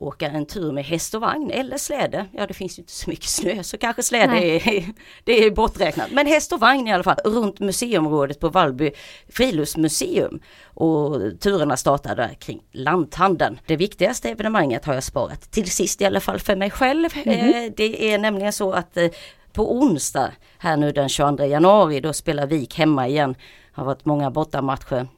åka 0.02 0.26
en 0.26 0.46
tur 0.46 0.72
med 0.72 0.84
häst 0.84 1.14
och 1.14 1.20
vagn 1.20 1.50
eller 1.50 1.78
släde. 1.78 2.26
Ja 2.32 2.46
det 2.46 2.54
finns 2.54 2.78
ju 2.78 2.80
inte 2.80 2.92
så 2.92 3.10
mycket 3.10 3.28
snö 3.28 3.62
så 3.62 3.78
kanske 3.78 4.02
släde 4.02 4.32
är, 4.32 4.84
det 5.24 5.44
är 5.44 5.50
borträknat. 5.50 6.10
Men 6.12 6.26
häst 6.26 6.52
och 6.52 6.60
vagn 6.60 6.88
i 6.88 6.92
alla 6.92 7.02
fall 7.02 7.16
runt 7.24 7.60
museumrådet 7.60 8.40
på 8.40 8.48
Vallby 8.48 8.90
friluftsmuseum. 9.28 10.40
Och 10.64 11.40
turerna 11.40 11.76
startar 11.76 12.16
där 12.16 12.34
kring 12.34 12.62
lanthandeln. 12.72 13.60
Det 13.66 13.76
viktigaste 13.76 14.28
evenemanget 14.28 14.84
har 14.84 14.94
jag 14.94 15.04
sparat 15.04 15.50
till 15.50 15.70
sist 15.70 16.00
i 16.00 16.04
alla 16.04 16.20
fall 16.20 16.40
för 16.40 16.56
mig 16.56 16.70
själv. 16.70 17.08
Mm. 17.24 17.72
Det 17.76 18.12
är 18.12 18.18
nämligen 18.18 18.52
så 18.52 18.72
att 18.72 18.96
eh, 18.96 19.08
på 19.52 19.76
onsdag 19.76 20.32
här 20.58 20.76
nu 20.76 20.92
den 20.92 21.08
22 21.08 21.44
januari 21.44 22.00
då 22.00 22.12
spelar 22.12 22.46
Vik 22.46 22.78
hemma 22.78 23.08
igen. 23.08 23.34
Har 23.72 23.84
varit 23.84 24.04
många 24.04 24.30
bortamatcher. 24.30 25.08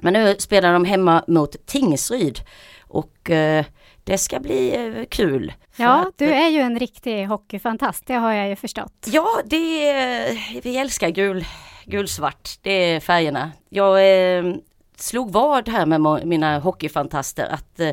Men 0.00 0.12
nu 0.12 0.36
spelar 0.38 0.72
de 0.72 0.84
hemma 0.84 1.24
mot 1.26 1.66
Tingsryd. 1.66 2.40
Och 2.80 3.30
eh, 3.30 3.64
det 4.04 4.18
ska 4.18 4.40
bli 4.40 4.76
eh, 4.76 5.04
kul. 5.08 5.52
Ja, 5.76 6.06
att, 6.08 6.18
du 6.18 6.24
är 6.24 6.48
ju 6.48 6.60
en 6.60 6.78
riktig 6.78 7.26
hockeyfantast, 7.26 8.06
det 8.06 8.14
har 8.14 8.32
jag 8.32 8.48
ju 8.48 8.56
förstått. 8.56 9.06
Ja, 9.06 9.28
det 9.44 9.88
är, 9.88 10.60
vi 10.62 10.76
älskar 10.76 11.08
gul, 11.08 11.44
gulsvart, 11.84 12.50
det 12.62 12.70
är 12.70 13.00
färgerna. 13.00 13.52
Jag 13.68 14.36
eh, 14.38 14.54
slog 14.96 15.32
vad 15.32 15.68
här 15.68 15.86
med 15.86 16.26
mina 16.26 16.58
hockeyfantaster 16.58 17.46
att 17.46 17.80
eh, 17.80 17.90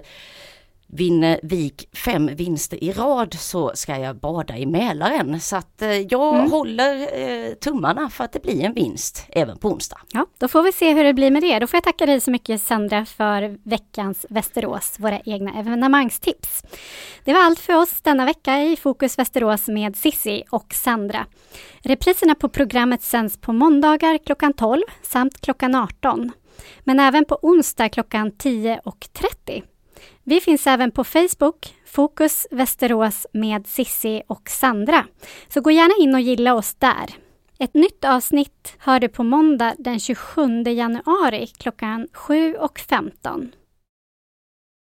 Vinner 0.92 1.40
Vik 1.44 1.98
fem 2.06 2.30
vinster 2.36 2.84
i 2.84 2.92
rad 2.92 3.34
så 3.34 3.72
ska 3.74 3.98
jag 3.98 4.16
bada 4.16 4.58
i 4.58 4.66
Mälaren. 4.66 5.42
Så 5.42 5.56
att 5.56 5.82
eh, 5.82 5.92
jag 5.92 6.36
mm. 6.36 6.52
håller 6.52 7.20
eh, 7.22 7.54
tummarna 7.54 8.10
för 8.10 8.24
att 8.24 8.34
det 8.34 8.42
blir 8.42 8.64
en 8.66 8.74
vinst 8.74 9.26
även 9.30 9.58
på 9.58 9.68
onsdag. 9.68 10.00
Ja, 10.12 10.26
då 10.38 10.48
får 10.48 10.64
vi 10.64 10.72
se 10.72 10.94
hur 10.94 11.04
det 11.04 11.14
blir 11.14 11.32
med 11.32 11.44
det. 11.44 11.60
Då 11.60 11.68
får 11.68 11.78
jag 11.78 11.84
tacka 11.84 12.06
dig 12.06 12.22
så 12.22 12.32
mycket 12.32 12.62
Sandra 12.62 13.06
för 13.06 13.70
veckans 13.70 14.26
Västerås, 14.30 14.96
våra 15.00 15.20
egna 15.20 15.60
evenemangstips. 15.60 16.64
Det 17.24 17.34
var 17.34 17.42
allt 17.42 17.60
för 17.60 17.76
oss 17.76 18.02
denna 18.02 18.26
vecka 18.26 18.62
i 18.62 18.76
Fokus 18.76 19.20
Västerås 19.20 19.68
med 19.68 19.96
Sissi 19.96 20.44
och 20.50 20.74
Sandra. 20.74 21.26
Repriserna 21.80 22.36
på 22.36 22.50
programmet 22.50 23.02
sänds 23.02 23.38
på 23.38 23.54
måndagar 23.54 24.18
klockan 24.26 24.54
12 24.54 24.82
samt 25.02 25.42
klockan 25.42 25.76
18. 25.76 26.32
Men 26.80 27.00
även 27.00 27.26
på 27.26 27.40
onsdag 27.42 27.90
klockan 27.90 28.32
10 28.32 28.82
och 28.84 29.08
30. 29.14 29.64
Vi 30.30 30.42
finns 30.42 30.68
även 30.68 30.92
på 30.92 31.04
Facebook, 31.04 31.76
Fokus 31.86 32.48
Västerås 32.52 33.28
med 33.34 33.68
Sissi 33.68 34.22
och 34.28 34.50
Sandra. 34.50 35.06
Så 35.48 35.62
gå 35.62 35.72
gärna 35.72 36.04
in 36.04 36.16
och 36.16 36.22
gilla 36.22 36.54
oss 36.54 36.76
där. 36.76 37.10
Ett 37.60 37.74
nytt 37.74 38.06
avsnitt 38.06 38.76
hör 38.80 39.00
du 39.00 39.10
på 39.10 39.24
måndag 39.24 39.76
den 39.78 40.00
27 40.00 40.64
januari 40.64 41.48
klockan 41.48 42.08
7.15. 42.14 43.52